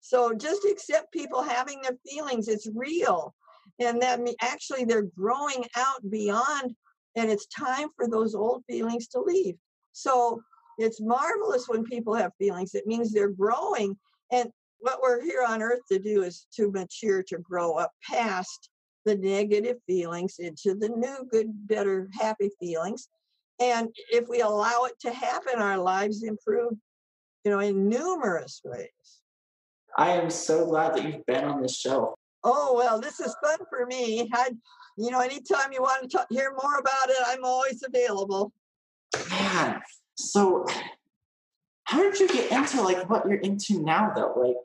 So 0.00 0.32
just 0.32 0.64
accept 0.64 1.12
people 1.12 1.42
having 1.42 1.80
their 1.82 1.96
feelings. 2.06 2.46
It's 2.46 2.68
real. 2.72 3.34
And 3.80 4.00
that 4.02 4.20
actually 4.40 4.84
they're 4.84 5.02
growing 5.02 5.64
out 5.76 6.08
beyond, 6.10 6.74
and 7.16 7.30
it's 7.30 7.46
time 7.46 7.88
for 7.96 8.08
those 8.08 8.34
old 8.34 8.62
feelings 8.68 9.08
to 9.08 9.20
leave. 9.20 9.56
So 9.92 10.40
it's 10.78 11.00
marvelous 11.00 11.68
when 11.68 11.84
people 11.84 12.14
have 12.14 12.32
feelings. 12.38 12.74
It 12.74 12.86
means 12.86 13.12
they're 13.12 13.28
growing. 13.28 13.96
And 14.32 14.50
what 14.78 15.00
we're 15.02 15.22
here 15.22 15.44
on 15.46 15.62
earth 15.62 15.80
to 15.90 15.98
do 15.98 16.22
is 16.22 16.46
to 16.56 16.70
mature, 16.70 17.22
to 17.24 17.38
grow 17.38 17.74
up 17.74 17.92
past 18.08 18.70
the 19.04 19.16
negative 19.16 19.76
feelings 19.86 20.36
into 20.38 20.74
the 20.74 20.88
new, 20.88 21.28
good, 21.30 21.48
better, 21.68 22.08
happy 22.12 22.50
feelings. 22.60 23.08
And 23.60 23.88
if 24.10 24.28
we 24.28 24.40
allow 24.40 24.84
it 24.84 24.98
to 25.00 25.12
happen, 25.12 25.60
our 25.60 25.78
lives 25.78 26.22
improve, 26.22 26.72
you 27.44 27.50
know, 27.50 27.60
in 27.60 27.88
numerous 27.88 28.60
ways. 28.64 28.88
I 29.96 30.10
am 30.10 30.30
so 30.30 30.66
glad 30.66 30.94
that 30.94 31.04
you've 31.04 31.26
been 31.26 31.44
on 31.44 31.62
this 31.62 31.76
show. 31.76 32.16
Oh, 32.44 32.74
well, 32.76 33.00
this 33.00 33.20
is 33.20 33.34
fun 33.42 33.58
for 33.70 33.86
me. 33.86 34.28
I, 34.32 34.50
you 34.98 35.10
know, 35.10 35.20
anytime 35.20 35.72
you 35.72 35.82
want 35.82 36.02
to 36.02 36.08
talk, 36.16 36.26
hear 36.30 36.52
more 36.62 36.78
about 36.78 37.08
it, 37.08 37.16
I'm 37.26 37.44
always 37.44 37.82
available. 37.82 38.52
Man, 39.30 39.80
so 40.16 40.66
how 41.84 42.02
did 42.02 42.18
you 42.18 42.28
get 42.28 42.52
into 42.52 42.82
like 42.82 43.08
what 43.08 43.26
you're 43.26 43.38
into 43.38 43.82
now 43.82 44.12
though? 44.14 44.34
Like 44.36 44.56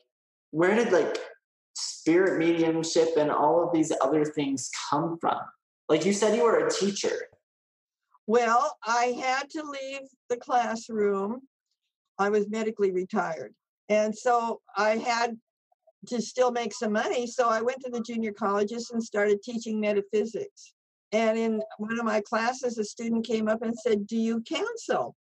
where 0.52 0.76
did 0.76 0.92
like 0.92 1.18
spirit 1.76 2.40
mediumship 2.40 3.10
and 3.18 3.32
all 3.32 3.64
of 3.64 3.74
these 3.74 3.92
other 4.02 4.26
things 4.26 4.70
come 4.90 5.18
from? 5.20 5.38
Like 5.88 6.06
you 6.06 6.14
said 6.14 6.36
you 6.36 6.44
were 6.44 6.66
a 6.66 6.72
teacher. 6.72 7.28
Well, 8.28 8.78
I 8.86 9.16
had 9.20 9.50
to 9.52 9.64
leave 9.64 10.02
the 10.30 10.38
classroom. 10.38 11.42
I 12.18 12.30
was 12.30 12.50
medically 12.50 12.92
retired. 12.92 13.54
And 13.88 14.16
so 14.16 14.62
I 14.76 14.98
had 14.98 15.38
to 16.08 16.22
still 16.22 16.52
make 16.52 16.74
some 16.74 16.94
money. 16.94 17.28
So 17.28 17.50
I 17.50 17.62
went 17.62 17.82
to 17.84 17.92
the 17.92 18.02
junior 18.02 18.32
colleges 18.32 18.90
and 18.92 19.04
started 19.04 19.42
teaching 19.44 19.80
metaphysics. 19.80 20.74
And 21.12 21.38
in 21.38 21.62
one 21.78 22.00
of 22.00 22.06
my 22.06 22.22
classes, 22.22 22.78
a 22.78 22.84
student 22.84 23.26
came 23.26 23.48
up 23.48 23.62
and 23.62 23.78
said, 23.78 24.08
Do 24.08 24.18
you 24.18 24.42
counsel? 24.42 25.16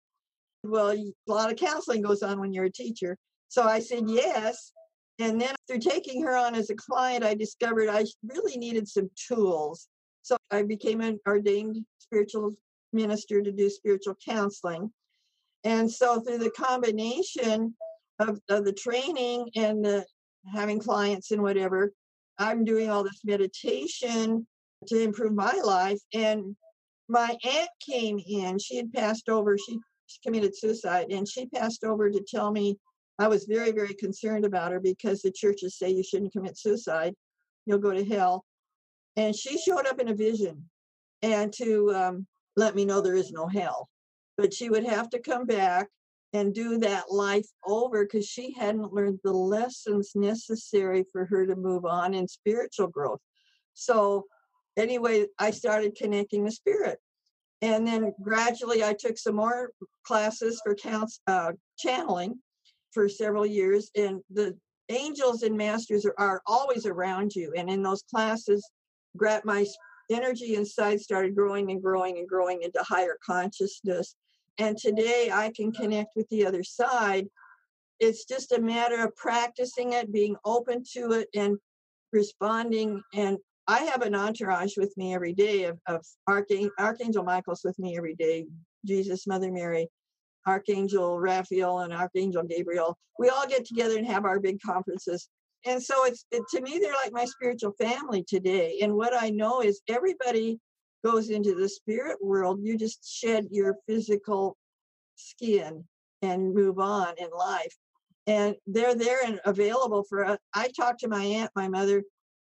Well, 0.63 0.93
a 0.93 1.13
lot 1.27 1.53
of 1.53 1.59
counseling 1.59 2.03
goes 2.03 2.23
on 2.23 2.41
when 2.41 2.53
you're 2.53 2.65
a 2.65 2.73
teacher. 2.73 3.17
So 3.49 3.63
I 3.63 3.81
said, 3.81 4.05
Yes. 4.07 4.73
And 5.21 5.41
then 5.41 5.55
through 5.69 5.79
taking 5.79 6.23
her 6.25 6.37
on 6.37 6.55
as 6.55 6.71
a 6.71 6.75
client, 6.75 7.23
I 7.23 7.35
discovered 7.35 7.89
I 7.89 8.05
really 8.27 8.57
needed 8.57 8.89
some 8.89 9.11
tools. 9.29 9.87
So 10.23 10.37
I 10.51 10.63
became 10.63 11.01
an 11.01 11.21
ordained 11.29 11.85
spiritual 11.99 12.55
minister 12.93 13.43
to 13.43 13.53
do 13.53 13.69
spiritual 13.69 14.17
counseling. 14.27 14.91
And 15.63 15.91
so 15.91 16.21
through 16.21 16.39
the 16.39 16.51
combination 16.51 17.75
of, 18.19 18.41
of 18.49 18.65
the 18.65 18.73
training 18.73 19.51
and 19.57 19.85
the 19.85 20.05
having 20.53 20.81
clients 20.81 21.31
and 21.31 21.43
whatever, 21.43 21.93
I'm 22.39 22.65
doing 22.65 22.91
all 22.91 23.05
this 23.05 23.21
meditation 23.25 24.47
to 24.89 25.01
improve 25.01 25.35
my 25.35 25.61
life. 25.65 26.01
And 26.13 26.57
my 27.09 27.37
aunt 27.45 27.69
came 27.81 28.19
in, 28.19 28.59
she 28.59 28.77
had 28.77 28.93
passed 28.93 29.29
over, 29.29 29.57
she, 29.59 29.79
committed 30.23 30.57
suicide, 30.57 31.07
and 31.11 31.29
she 31.29 31.47
passed 31.47 31.83
over 31.83 32.09
to 32.09 32.25
tell 32.29 32.51
me 32.53 32.79
I 33.19 33.29
was 33.29 33.45
very, 33.45 33.73
very 33.73 33.95
concerned 33.95 34.45
about 34.45 34.73
her 34.73 34.81
because 34.81 35.23
the 35.23 35.31
churches 35.31 35.77
say 35.77 35.91
you 35.91 36.03
shouldn't 36.03 36.33
commit 36.33 36.59
suicide, 36.59 37.15
you'll 37.67 37.79
go 37.79 37.93
to 37.93 38.05
hell. 38.05 38.45
And 39.17 39.35
she 39.35 39.59
showed 39.59 39.87
up 39.87 40.01
in 40.01 40.09
a 40.09 40.15
vision 40.15 40.69
and 41.23 41.53
to 41.55 41.95
um, 41.95 42.27
let 42.57 42.75
me 42.75 42.85
know 42.85 43.01
there 43.01 43.15
is 43.15 43.33
no 43.33 43.47
hell. 43.47 43.89
But 44.37 44.53
she 44.53 44.69
would 44.69 44.85
have 44.85 45.11
to 45.11 45.21
come 45.21 45.47
back 45.47 45.89
and 46.35 46.53
do 46.53 46.79
that 46.79 47.13
life 47.13 47.47
over 47.65 48.05
because 48.05 48.27
she 48.27 48.53
hadn't 48.53 48.93
learned 48.93 49.21
the 49.23 49.33
lessons 49.33 50.13
necessary 50.17 51.07
for 51.13 51.25
her 51.27 51.47
to 51.47 51.55
move 51.55 51.85
on 51.87 52.13
in 52.13 52.27
spiritual 52.27 52.89
growth. 52.89 53.21
So, 53.73 54.27
anyway, 54.77 55.27
I 55.39 55.53
started 55.53 55.95
connecting 55.97 56.45
the 56.45 56.51
spirit. 56.51 56.99
And 57.63 57.87
then 57.87 58.13
gradually 58.21 58.83
I 58.83 58.95
took 58.95 59.17
some 59.17 59.37
more 59.37 59.71
classes 60.05 60.61
for 60.63 60.75
counts, 60.75 61.21
uh, 61.29 61.53
channeling 61.79 62.41
for 62.93 63.09
several 63.09 63.47
years. 63.47 63.91
And 63.97 64.21
the 64.29 64.59
angels 64.89 65.45
and 65.45 65.57
masters 65.57 66.05
are, 66.05 66.15
are 66.19 66.43
always 66.47 66.85
around 66.85 67.35
you. 67.35 67.53
And 67.57 67.71
in 67.71 67.81
those 67.83 68.03
classes, 68.13 68.69
my 69.45 69.65
energy 70.11 70.57
inside 70.57 71.01
started 71.01 71.37
growing 71.37 71.71
and 71.71 71.81
growing 71.81 72.19
and 72.19 72.29
growing 72.29 72.63
into 72.63 72.83
higher 72.83 73.17
consciousness 73.25 74.17
and 74.59 74.77
today 74.77 75.31
I 75.33 75.53
can 75.55 75.73
connect 75.73 76.17
with 76.17 76.29
the 76.29 76.47
other 76.47 76.63
side. 76.63 77.27
It's 78.01 78.25
just 78.25 78.53
a 78.53 78.61
matter 78.61 79.05
of 79.05 79.17
practicing 79.17 79.93
it, 79.93 80.13
being 80.13 80.37
open 80.45 80.85
to 80.95 81.13
it, 81.13 81.29
and 81.35 81.59
responding. 82.13 83.03
And 83.15 83.39
I 83.67 83.81
have 83.81 84.03
an 84.03 84.15
entourage 84.15 84.77
with 84.77 84.93
me 84.97 85.15
every 85.15 85.33
day 85.33 85.65
of, 85.65 85.79
of 85.87 86.05
Archangel, 86.29 86.71
Archangel 86.79 87.25
Michael's 87.25 87.63
with 87.65 87.79
me 87.79 87.97
every 87.97 88.15
day, 88.15 88.47
Jesus, 88.85 89.27
Mother 89.27 89.51
Mary, 89.51 89.89
Archangel 90.47 91.19
Raphael, 91.19 91.81
and 91.81 91.93
Archangel 91.93 92.43
Gabriel. 92.43 92.97
We 93.19 93.29
all 93.29 93.47
get 93.47 93.65
together 93.65 93.97
and 93.97 94.07
have 94.07 94.25
our 94.25 94.41
big 94.41 94.61
conferences. 94.61 95.29
And 95.67 95.83
so 95.83 96.05
it's 96.05 96.27
it, 96.31 96.43
to 96.51 96.61
me, 96.61 96.79
they're 96.79 96.93
like 96.93 97.13
my 97.13 97.25
spiritual 97.25 97.73
family 97.81 98.25
today. 98.29 98.81
And 98.83 98.95
what 98.95 99.15
I 99.19 99.31
know 99.31 99.63
is 99.63 99.81
everybody 99.89 100.59
goes 101.05 101.31
into 101.31 101.55
the 101.55 101.69
spirit 101.69 102.17
world, 102.23 102.61
you 102.63 102.77
just 102.77 103.07
shed 103.07 103.47
your 103.51 103.77
physical 103.87 104.57
skin 105.17 105.85
and 106.23 106.55
move 106.55 106.79
on 106.79 107.15
in 107.19 107.29
life. 107.37 107.75
And 108.27 108.57
they're 108.67 108.95
there 108.95 109.25
and 109.25 109.41
available 109.45 110.05
for 110.09 110.25
us. 110.25 110.39
I 110.55 110.69
talked 110.69 111.01
to 111.01 111.09
my 111.09 111.23
aunt, 111.23 111.51
my 111.55 111.69
mother, 111.69 112.03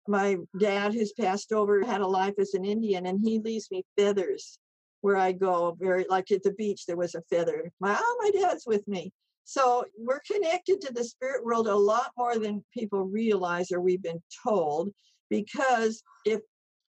my 0.07 0.37
dad, 0.57 0.93
who's 0.93 1.13
passed 1.13 1.51
over, 1.51 1.83
had 1.85 2.01
a 2.01 2.07
life 2.07 2.33
as 2.39 2.53
an 2.55 2.65
Indian, 2.65 3.05
and 3.05 3.19
he 3.23 3.39
leaves 3.39 3.69
me 3.69 3.83
feathers 3.97 4.57
where 5.01 5.17
I 5.17 5.33
go. 5.33 5.77
Very 5.79 6.05
like 6.09 6.31
at 6.31 6.41
the 6.43 6.53
beach, 6.53 6.85
there 6.85 6.97
was 6.97 7.13
a 7.13 7.21
feather. 7.29 7.71
My 7.79 7.95
oh, 7.99 8.17
my 8.21 8.41
dad's 8.41 8.65
with 8.65 8.87
me. 8.87 9.11
So 9.43 9.85
we're 9.97 10.21
connected 10.29 10.81
to 10.81 10.93
the 10.93 11.03
spirit 11.03 11.45
world 11.45 11.67
a 11.67 11.75
lot 11.75 12.11
more 12.17 12.37
than 12.37 12.65
people 12.73 13.03
realize 13.03 13.71
or 13.71 13.79
we've 13.79 14.01
been 14.01 14.21
told. 14.43 14.89
Because 15.29 16.01
if 16.25 16.41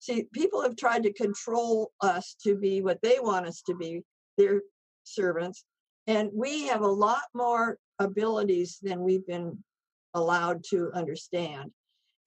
See, 0.03 0.27
people 0.33 0.61
have 0.61 0.75
tried 0.75 1.03
to 1.03 1.13
control 1.13 1.93
us 2.01 2.35
to 2.43 2.57
be 2.57 2.81
what 2.81 3.01
they 3.01 3.19
want 3.21 3.47
us 3.47 3.61
to 3.67 3.73
be, 3.73 4.01
their 4.37 4.61
servants. 5.05 5.63
And 6.07 6.29
we 6.33 6.67
have 6.67 6.81
a 6.81 6.87
lot 6.87 7.21
more 7.33 7.77
abilities 7.99 8.79
than 8.81 9.01
we've 9.01 9.25
been 9.25 9.63
allowed 10.13 10.61
to 10.71 10.91
understand. 10.93 11.71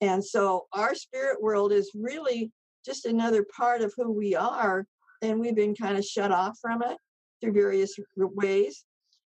And 0.01 0.25
so 0.25 0.65
our 0.73 0.95
spirit 0.95 1.39
world 1.39 1.71
is 1.71 1.91
really 1.93 2.51
just 2.83 3.05
another 3.05 3.45
part 3.55 3.81
of 3.81 3.93
who 3.95 4.11
we 4.11 4.35
are. 4.35 4.87
And 5.21 5.39
we've 5.39 5.55
been 5.55 5.75
kind 5.75 5.99
of 5.99 6.03
shut 6.03 6.31
off 6.31 6.57
from 6.59 6.81
it 6.81 6.97
through 7.41 7.53
various 7.53 7.95
ways. 8.15 8.85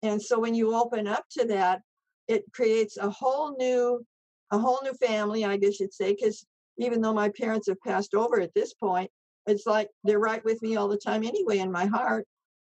And 0.02 0.20
so 0.20 0.40
when 0.40 0.56
you 0.56 0.76
open 0.76 1.06
up 1.06 1.26
to 1.38 1.46
that, 1.46 1.82
it 2.28 2.44
creates 2.56 2.98
a 2.98 3.12
whole 3.12 3.56
new, 3.60 4.04
a 4.50 4.58
whole 4.58 4.80
new 4.84 4.96
family, 4.96 5.46
I 5.46 5.58
guess 5.58 5.80
you'd 5.80 5.94
say, 5.94 6.16
because 6.16 6.44
even 6.84 7.02
though 7.02 7.14
my 7.14 7.30
parents 7.30 7.68
have 7.68 7.82
passed 7.82 8.14
over 8.14 8.40
at 8.40 8.54
this 8.54 8.74
point, 8.74 9.10
it's 9.48 9.66
like 9.66 9.90
they're 10.04 10.20
right 10.20 10.44
with 10.46 10.62
me 10.62 10.76
all 10.76 10.88
the 10.88 10.98
time 10.98 11.24
anyway 11.24 11.60
in 11.60 11.72
my 11.72 11.86
heart. 11.86 12.26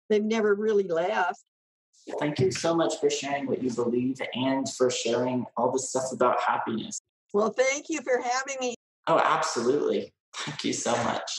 They've 0.09 0.23
never 0.23 0.55
really 0.55 0.87
left. 0.87 1.43
Thank 2.19 2.39
you 2.39 2.51
so 2.51 2.75
much 2.75 2.99
for 2.99 3.09
sharing 3.09 3.47
what 3.47 3.63
you 3.63 3.71
believe 3.71 4.21
and 4.33 4.69
for 4.69 4.91
sharing 4.91 5.45
all 5.57 5.71
the 5.71 5.79
stuff 5.79 6.11
about 6.11 6.39
happiness. 6.39 6.99
Well, 7.33 7.49
thank 7.49 7.89
you 7.89 8.01
for 8.01 8.21
having 8.21 8.57
me. 8.59 8.75
Oh, 9.07 9.19
absolutely. 9.19 10.11
Thank 10.37 10.63
you 10.63 10.73
so 10.73 10.91
much. 11.03 11.31